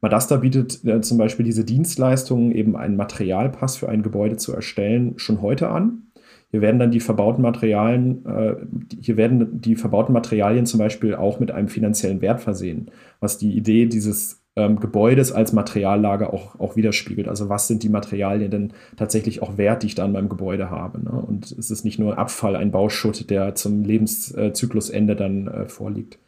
Madasta 0.00 0.38
bietet 0.38 0.82
äh, 0.86 1.02
zum 1.02 1.18
Beispiel 1.18 1.44
diese 1.44 1.64
Dienstleistungen, 1.64 2.50
eben 2.52 2.76
einen 2.76 2.96
Materialpass 2.96 3.76
für 3.76 3.90
ein 3.90 4.02
Gebäude 4.02 4.38
zu 4.38 4.54
erstellen, 4.54 5.14
schon 5.18 5.42
heute 5.42 5.68
an. 5.68 6.06
Hier 6.54 6.60
werden 6.60 6.78
dann 6.78 6.92
die 6.92 7.00
verbauten 7.00 7.42
Materialien, 7.42 8.24
äh, 8.26 8.54
hier 9.00 9.16
werden 9.16 9.60
die 9.60 9.74
verbauten 9.74 10.12
Materialien 10.12 10.66
zum 10.66 10.78
Beispiel 10.78 11.16
auch 11.16 11.40
mit 11.40 11.50
einem 11.50 11.66
finanziellen 11.66 12.20
Wert 12.20 12.40
versehen, 12.40 12.92
was 13.18 13.38
die 13.38 13.56
Idee 13.56 13.86
dieses 13.86 14.40
ähm, 14.54 14.78
Gebäudes 14.78 15.32
als 15.32 15.52
Materiallager 15.52 16.32
auch, 16.32 16.60
auch 16.60 16.76
widerspiegelt. 16.76 17.26
Also 17.26 17.48
was 17.48 17.66
sind 17.66 17.82
die 17.82 17.88
Materialien 17.88 18.52
denn 18.52 18.72
tatsächlich 18.96 19.42
auch 19.42 19.58
wert, 19.58 19.82
die 19.82 19.88
ich 19.88 19.96
da 19.96 20.04
an 20.04 20.12
meinem 20.12 20.28
Gebäude 20.28 20.70
habe. 20.70 21.02
Ne? 21.02 21.10
Und 21.10 21.50
es 21.50 21.72
ist 21.72 21.84
nicht 21.84 21.98
nur 21.98 22.18
Abfall, 22.18 22.54
ein 22.54 22.70
Bauschutt, 22.70 23.30
der 23.30 23.56
zum 23.56 23.82
Lebenszyklusende 23.82 25.16
dann 25.16 25.48
äh, 25.48 25.66
vorliegt. 25.66 26.20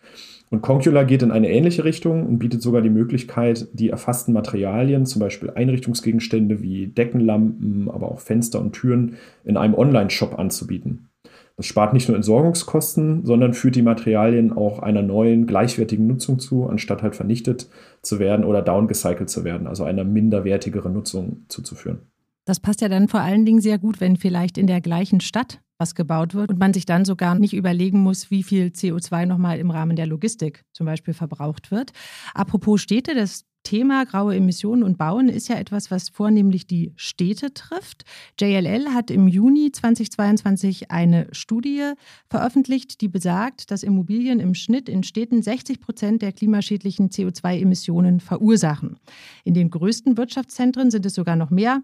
Und 0.56 0.62
Concula 0.62 1.04
geht 1.04 1.22
in 1.22 1.32
eine 1.32 1.50
ähnliche 1.50 1.84
Richtung 1.84 2.24
und 2.24 2.38
bietet 2.38 2.62
sogar 2.62 2.80
die 2.80 2.88
Möglichkeit, 2.88 3.68
die 3.74 3.90
erfassten 3.90 4.32
Materialien, 4.32 5.04
zum 5.04 5.20
Beispiel 5.20 5.50
Einrichtungsgegenstände 5.50 6.62
wie 6.62 6.86
Deckenlampen, 6.86 7.90
aber 7.90 8.10
auch 8.10 8.20
Fenster 8.20 8.58
und 8.62 8.72
Türen, 8.72 9.16
in 9.44 9.58
einem 9.58 9.74
Online-Shop 9.74 10.38
anzubieten. 10.38 11.10
Das 11.58 11.66
spart 11.66 11.92
nicht 11.92 12.08
nur 12.08 12.16
Entsorgungskosten, 12.16 13.26
sondern 13.26 13.52
führt 13.52 13.76
die 13.76 13.82
Materialien 13.82 14.50
auch 14.54 14.78
einer 14.78 15.02
neuen, 15.02 15.46
gleichwertigen 15.46 16.06
Nutzung 16.06 16.38
zu, 16.38 16.66
anstatt 16.66 17.02
halt 17.02 17.16
vernichtet 17.16 17.68
zu 18.00 18.18
werden 18.18 18.46
oder 18.46 18.62
downgecycelt 18.62 19.28
zu 19.28 19.44
werden, 19.44 19.66
also 19.66 19.84
einer 19.84 20.04
minderwertigeren 20.04 20.94
Nutzung 20.94 21.44
zuzuführen. 21.48 21.98
Das 22.46 22.60
passt 22.60 22.80
ja 22.80 22.88
dann 22.88 23.08
vor 23.08 23.20
allen 23.20 23.44
Dingen 23.44 23.60
sehr 23.60 23.76
gut, 23.76 24.00
wenn 24.00 24.16
vielleicht 24.16 24.56
in 24.56 24.68
der 24.68 24.80
gleichen 24.80 25.20
Stadt 25.20 25.60
was 25.78 25.94
gebaut 25.94 26.34
wird 26.34 26.50
und 26.50 26.58
man 26.58 26.74
sich 26.74 26.86
dann 26.86 27.04
sogar 27.04 27.34
nicht 27.38 27.54
überlegen 27.54 28.00
muss, 28.00 28.30
wie 28.30 28.42
viel 28.42 28.68
CO2 28.68 29.26
nochmal 29.26 29.58
im 29.58 29.70
Rahmen 29.70 29.96
der 29.96 30.06
Logistik 30.06 30.64
zum 30.72 30.86
Beispiel 30.86 31.14
verbraucht 31.14 31.70
wird. 31.70 31.92
Apropos 32.34 32.80
Städte, 32.80 33.14
das 33.14 33.44
Thema 33.66 34.04
graue 34.04 34.36
Emissionen 34.36 34.84
und 34.84 34.96
Bauen 34.96 35.28
ist 35.28 35.48
ja 35.48 35.56
etwas, 35.56 35.90
was 35.90 36.08
vornehmlich 36.08 36.68
die 36.68 36.92
Städte 36.94 37.52
trifft. 37.52 38.04
JLL 38.40 38.94
hat 38.94 39.10
im 39.10 39.26
Juni 39.26 39.72
2022 39.72 40.92
eine 40.92 41.26
Studie 41.32 41.94
veröffentlicht, 42.30 43.00
die 43.00 43.08
besagt, 43.08 43.72
dass 43.72 43.82
Immobilien 43.82 44.38
im 44.38 44.54
Schnitt 44.54 44.88
in 44.88 45.02
Städten 45.02 45.42
60 45.42 45.80
Prozent 45.80 46.22
der 46.22 46.30
klimaschädlichen 46.30 47.10
CO2-Emissionen 47.10 48.20
verursachen. 48.20 49.00
In 49.42 49.54
den 49.54 49.70
größten 49.70 50.16
Wirtschaftszentren 50.16 50.92
sind 50.92 51.04
es 51.04 51.14
sogar 51.14 51.34
noch 51.34 51.50
mehr. 51.50 51.82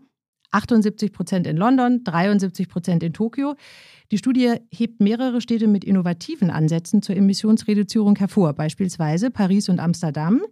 78 0.53 1.12
Prozent 1.12 1.47
in 1.47 1.57
London, 1.57 2.05
73 2.05 2.69
Prozent 2.69 3.03
in 3.03 3.12
Tokio. 3.12 3.55
Die 4.11 4.19
Studie 4.19 4.55
hebt 4.71 5.01
mehrere 5.01 5.41
Städte 5.41 5.67
mit 5.67 5.85
innovativen 5.85 6.51
Ansätzen 6.51 7.03
zur 7.03 7.17
Emissionsreduzierung 7.17 8.17
hervor, 8.17 8.53
beispielsweise 8.53 9.31
Paris 9.31 9.69
und 9.69 9.81
Amsterdam, 9.81 10.43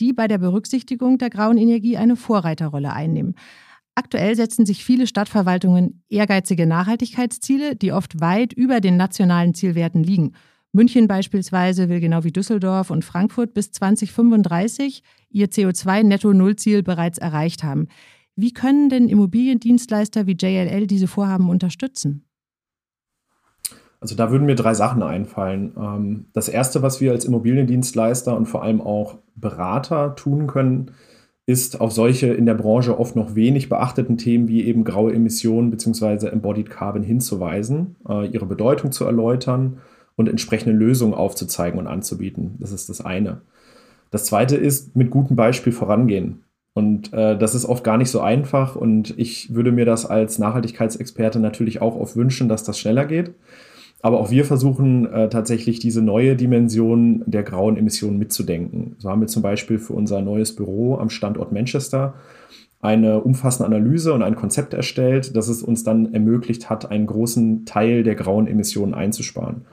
die 0.00 0.12
bei 0.12 0.26
der 0.26 0.38
Berücksichtigung 0.38 1.18
der 1.18 1.30
grauen 1.30 1.58
Energie 1.58 1.96
eine 1.96 2.16
Vorreiterrolle 2.16 2.92
einnehmen. 2.92 3.34
Aktuell 3.94 4.34
setzen 4.34 4.64
sich 4.64 4.84
viele 4.84 5.06
Stadtverwaltungen 5.06 6.02
ehrgeizige 6.08 6.66
Nachhaltigkeitsziele, 6.66 7.76
die 7.76 7.92
oft 7.92 8.20
weit 8.20 8.52
über 8.54 8.80
den 8.80 8.96
nationalen 8.96 9.52
Zielwerten 9.52 10.02
liegen. 10.02 10.32
München 10.72 11.08
beispielsweise 11.08 11.88
will 11.88 12.00
genau 12.00 12.22
wie 12.22 12.30
Düsseldorf 12.30 12.90
und 12.90 13.04
Frankfurt 13.04 13.52
bis 13.52 13.72
2035 13.72 15.02
ihr 15.30 15.48
CO2-Netto-Null-Ziel 15.48 16.82
bereits 16.82 17.18
erreicht 17.18 17.64
haben. 17.64 17.88
Wie 18.40 18.52
können 18.52 18.88
denn 18.88 19.08
Immobiliendienstleister 19.08 20.26
wie 20.26 20.36
JLL 20.40 20.86
diese 20.86 21.06
Vorhaben 21.06 21.50
unterstützen? 21.50 22.24
Also 24.00 24.14
da 24.14 24.30
würden 24.30 24.46
mir 24.46 24.54
drei 24.54 24.72
Sachen 24.72 25.02
einfallen. 25.02 25.74
Ähm, 25.76 26.24
das 26.32 26.48
Erste, 26.48 26.80
was 26.80 27.00
wir 27.02 27.12
als 27.12 27.26
Immobiliendienstleister 27.26 28.34
und 28.34 28.46
vor 28.46 28.62
allem 28.62 28.80
auch 28.80 29.18
Berater 29.34 30.14
tun 30.16 30.46
können, 30.46 30.92
ist 31.44 31.80
auf 31.80 31.92
solche 31.92 32.28
in 32.28 32.46
der 32.46 32.54
Branche 32.54 32.98
oft 32.98 33.14
noch 33.14 33.34
wenig 33.34 33.68
beachteten 33.68 34.16
Themen 34.16 34.48
wie 34.48 34.64
eben 34.64 34.84
graue 34.84 35.12
Emissionen 35.12 35.70
bzw. 35.70 36.28
Embodied 36.28 36.70
Carbon 36.70 37.02
hinzuweisen, 37.02 37.96
äh, 38.08 38.26
ihre 38.28 38.46
Bedeutung 38.46 38.92
zu 38.92 39.04
erläutern 39.04 39.78
und 40.16 40.28
entsprechende 40.28 40.74
Lösungen 40.74 41.12
aufzuzeigen 41.12 41.78
und 41.78 41.86
anzubieten. 41.86 42.56
Das 42.58 42.72
ist 42.72 42.88
das 42.88 43.00
eine. 43.00 43.42
Das 44.10 44.24
zweite 44.24 44.56
ist, 44.56 44.96
mit 44.96 45.10
gutem 45.10 45.36
Beispiel 45.36 45.72
vorangehen. 45.72 46.44
Und 46.72 47.12
äh, 47.12 47.36
das 47.36 47.54
ist 47.54 47.64
oft 47.64 47.82
gar 47.82 47.98
nicht 47.98 48.10
so 48.10 48.20
einfach 48.20 48.76
und 48.76 49.18
ich 49.18 49.54
würde 49.54 49.72
mir 49.72 49.84
das 49.84 50.06
als 50.06 50.38
Nachhaltigkeitsexperte 50.38 51.40
natürlich 51.40 51.82
auch 51.82 51.96
oft 51.96 52.16
wünschen, 52.16 52.48
dass 52.48 52.62
das 52.62 52.78
schneller 52.78 53.06
geht. 53.06 53.34
Aber 54.02 54.18
auch 54.18 54.30
wir 54.30 54.44
versuchen 54.44 55.06
äh, 55.12 55.28
tatsächlich 55.28 55.78
diese 55.78 56.00
neue 56.00 56.36
Dimension 56.36 57.22
der 57.26 57.42
grauen 57.42 57.76
Emissionen 57.76 58.18
mitzudenken. 58.18 58.96
So 58.98 59.10
haben 59.10 59.20
wir 59.20 59.28
zum 59.28 59.42
Beispiel 59.42 59.78
für 59.78 59.92
unser 59.92 60.22
neues 60.22 60.56
Büro 60.56 60.96
am 60.96 61.10
Standort 61.10 61.52
Manchester 61.52 62.14
eine 62.80 63.20
umfassende 63.20 63.66
Analyse 63.66 64.14
und 64.14 64.22
ein 64.22 64.36
Konzept 64.36 64.72
erstellt, 64.72 65.36
das 65.36 65.48
es 65.48 65.62
uns 65.62 65.84
dann 65.84 66.14
ermöglicht 66.14 66.70
hat, 66.70 66.90
einen 66.90 67.06
großen 67.06 67.66
Teil 67.66 68.04
der 68.04 68.14
grauen 68.14 68.46
Emissionen 68.46 68.94
einzusparen. 68.94 69.66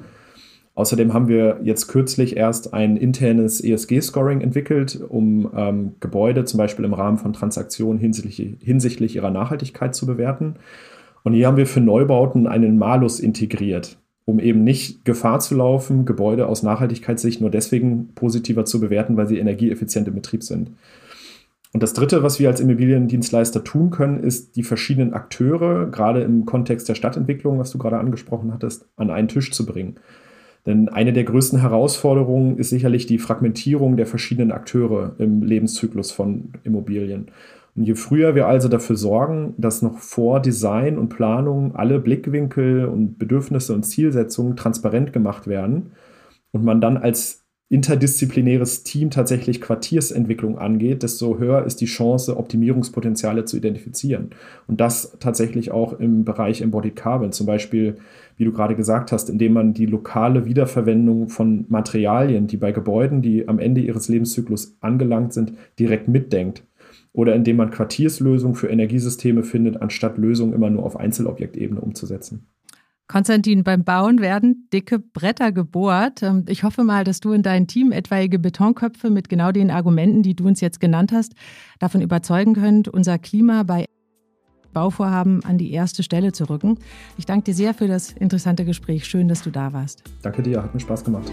Außerdem 0.77 1.11
haben 1.11 1.27
wir 1.27 1.59
jetzt 1.63 1.87
kürzlich 1.87 2.37
erst 2.37 2.75
ein 2.75 2.97
internes 2.97 3.63
ESG-Scoring 3.63 4.41
entwickelt, 4.41 5.01
um 5.09 5.49
ähm, 5.55 5.95
Gebäude 5.99 6.45
zum 6.45 6.59
Beispiel 6.59 6.85
im 6.85 6.93
Rahmen 6.93 7.17
von 7.17 7.33
Transaktionen 7.33 7.99
hinsichtlich, 7.99 8.57
hinsichtlich 8.61 9.15
ihrer 9.15 9.31
Nachhaltigkeit 9.31 9.95
zu 9.95 10.05
bewerten. 10.05 10.57
Und 11.23 11.33
hier 11.33 11.47
haben 11.47 11.57
wir 11.57 11.65
für 11.65 11.81
Neubauten 11.81 12.45
einen 12.45 12.77
Malus 12.77 13.19
integriert, 13.19 13.97
um 14.25 14.39
eben 14.39 14.63
nicht 14.63 15.03
Gefahr 15.03 15.39
zu 15.39 15.55
laufen, 15.55 16.05
Gebäude 16.05 16.45
aus 16.45 16.61
Nachhaltigkeitssicht 16.61 17.41
nur 17.41 17.49
deswegen 17.49 18.09
positiver 18.13 18.63
zu 18.63 18.79
bewerten, 18.79 19.17
weil 19.17 19.25
sie 19.25 19.39
energieeffizient 19.39 20.07
im 20.07 20.13
Betrieb 20.13 20.43
sind. 20.43 20.73
Und 21.73 21.81
das 21.81 21.93
Dritte, 21.93 22.21
was 22.21 22.39
wir 22.39 22.49
als 22.49 22.59
Immobiliendienstleister 22.59 23.63
tun 23.63 23.89
können, 23.89 24.19
ist 24.19 24.55
die 24.55 24.63
verschiedenen 24.63 25.15
Akteure, 25.15 25.87
gerade 25.87 26.21
im 26.21 26.45
Kontext 26.45 26.87
der 26.87 26.93
Stadtentwicklung, 26.93 27.57
was 27.57 27.71
du 27.71 27.79
gerade 27.79 27.97
angesprochen 27.97 28.53
hattest, 28.53 28.85
an 28.95 29.09
einen 29.09 29.27
Tisch 29.27 29.51
zu 29.51 29.65
bringen. 29.65 29.95
Denn 30.67 30.89
eine 30.89 31.13
der 31.13 31.23
größten 31.23 31.61
Herausforderungen 31.61 32.57
ist 32.57 32.69
sicherlich 32.69 33.05
die 33.05 33.19
Fragmentierung 33.19 33.95
der 33.95 34.05
verschiedenen 34.05 34.51
Akteure 34.51 35.15
im 35.17 35.41
Lebenszyklus 35.41 36.11
von 36.11 36.49
Immobilien. 36.65 37.31
Und 37.77 37.83
je 37.83 37.95
früher 37.95 38.35
wir 38.35 38.47
also 38.47 38.67
dafür 38.67 38.97
sorgen, 38.97 39.53
dass 39.57 39.81
noch 39.81 39.99
vor 39.99 40.41
Design 40.41 40.97
und 40.97 41.07
Planung 41.07 41.73
alle 41.75 41.99
Blickwinkel 41.99 42.85
und 42.85 43.17
Bedürfnisse 43.17 43.73
und 43.73 43.83
Zielsetzungen 43.83 44.57
transparent 44.57 45.13
gemacht 45.13 45.47
werden 45.47 45.91
und 46.51 46.65
man 46.65 46.81
dann 46.81 46.97
als 46.97 47.46
interdisziplinäres 47.69 48.83
Team 48.83 49.09
tatsächlich 49.09 49.59
Quartiersentwicklung 49.59 50.57
angeht, 50.57 51.03
desto 51.03 51.37
höher 51.37 51.65
ist 51.65 51.81
die 51.81 51.85
Chance, 51.85 52.37
Optimierungspotenziale 52.37 53.43
zu 53.43 53.57
identifizieren. 53.57 54.29
Und 54.67 54.79
das 54.79 55.17
tatsächlich 55.19 55.71
auch 55.71 55.99
im 55.99 56.23
Bereich 56.23 56.61
Embodied 56.61 56.95
Carbon, 56.95 57.33
zum 57.33 57.45
Beispiel, 57.45 57.97
wie 58.37 58.45
du 58.45 58.53
gerade 58.53 58.75
gesagt 58.75 59.11
hast, 59.11 59.29
indem 59.29 59.53
man 59.53 59.73
die 59.73 59.85
lokale 59.85 60.45
Wiederverwendung 60.45 61.27
von 61.27 61.65
Materialien, 61.67 62.47
die 62.47 62.57
bei 62.57 62.71
Gebäuden, 62.71 63.21
die 63.21 63.49
am 63.49 63.59
Ende 63.59 63.81
ihres 63.81 64.07
Lebenszyklus 64.07 64.77
angelangt 64.79 65.33
sind, 65.33 65.53
direkt 65.77 66.07
mitdenkt. 66.07 66.63
Oder 67.11 67.35
indem 67.35 67.57
man 67.57 67.71
Quartierslösungen 67.71 68.55
für 68.55 68.67
Energiesysteme 68.67 69.43
findet, 69.43 69.81
anstatt 69.81 70.17
Lösungen 70.17 70.53
immer 70.53 70.69
nur 70.69 70.85
auf 70.85 70.97
Einzelobjektebene 70.97 71.81
umzusetzen. 71.81 72.47
Konstantin, 73.07 73.63
beim 73.63 73.85
Bauen 73.85 74.19
werden 74.19 74.67
dicke 74.73 74.99
Bretter 74.99 75.53
gebohrt. 75.53 76.23
Ähm, 76.23 76.43
ich 76.47 76.63
hoffe 76.63 76.83
mal, 76.83 77.05
dass 77.05 77.21
du 77.21 77.31
in 77.31 77.41
dein 77.41 77.67
Team 77.67 77.91
etwaige 77.91 78.37
Betonköpfe 78.37 79.09
mit 79.09 79.29
genau 79.29 79.51
den 79.51 79.71
Argumenten, 79.71 80.21
die 80.23 80.35
du 80.35 80.45
uns 80.45 80.59
jetzt 80.59 80.81
genannt 80.81 81.13
hast, 81.13 81.33
davon 81.79 82.01
überzeugen 82.01 82.53
könnt, 82.53 82.89
unser 82.89 83.17
Klima 83.17 83.63
bei 83.63 83.85
Bauvorhaben 84.73 85.43
an 85.45 85.57
die 85.57 85.71
erste 85.71 86.03
Stelle 86.03 86.33
zu 86.33 86.49
rücken. 86.49 86.77
Ich 87.17 87.25
danke 87.25 87.45
dir 87.45 87.53
sehr 87.53 87.73
für 87.73 87.87
das 87.87 88.11
interessante 88.11 88.65
Gespräch. 88.65 89.05
Schön, 89.05 89.29
dass 89.29 89.41
du 89.41 89.51
da 89.51 89.71
warst. 89.73 90.03
Danke 90.21 90.43
dir, 90.43 90.61
hat 90.61 90.73
mir 90.73 90.81
Spaß 90.81 91.05
gemacht. 91.05 91.31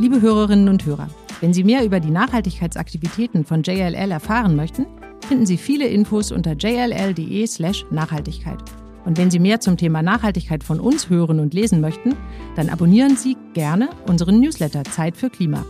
Liebe 0.00 0.20
Hörerinnen 0.20 0.68
und 0.68 0.84
Hörer, 0.84 1.08
wenn 1.40 1.54
Sie 1.54 1.62
mehr 1.62 1.84
über 1.84 2.00
die 2.00 2.10
Nachhaltigkeitsaktivitäten 2.10 3.44
von 3.44 3.62
JLL 3.62 4.10
erfahren 4.10 4.56
möchten, 4.56 4.86
finden 5.26 5.46
Sie 5.46 5.58
viele 5.58 5.86
Infos 5.86 6.32
unter 6.32 6.54
jll.de/nachhaltigkeit. 6.54 8.58
Und 9.04 9.18
wenn 9.18 9.30
Sie 9.30 9.38
mehr 9.38 9.60
zum 9.60 9.76
Thema 9.76 10.02
Nachhaltigkeit 10.02 10.62
von 10.62 10.80
uns 10.80 11.08
hören 11.08 11.40
und 11.40 11.54
lesen 11.54 11.80
möchten, 11.80 12.16
dann 12.56 12.68
abonnieren 12.68 13.16
Sie 13.16 13.36
gerne 13.54 13.90
unseren 14.06 14.40
Newsletter 14.40 14.84
Zeit 14.84 15.16
für 15.16 15.30
Klima. 15.30 15.64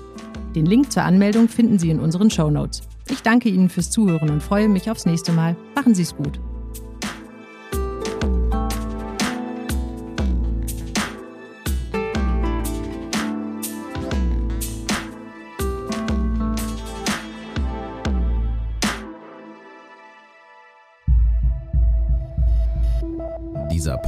Den 0.54 0.66
Link 0.66 0.90
zur 0.90 1.04
Anmeldung 1.04 1.48
finden 1.48 1.78
Sie 1.78 1.90
in 1.90 2.00
unseren 2.00 2.30
Show 2.30 2.50
Notes. 2.50 2.82
Ich 3.08 3.22
danke 3.22 3.48
Ihnen 3.48 3.68
fürs 3.68 3.90
Zuhören 3.90 4.30
und 4.30 4.42
freue 4.42 4.68
mich 4.68 4.90
aufs 4.90 5.06
nächste 5.06 5.32
Mal. 5.32 5.56
Machen 5.74 5.94
Sie 5.94 6.02
es 6.02 6.16
gut. 6.16 6.40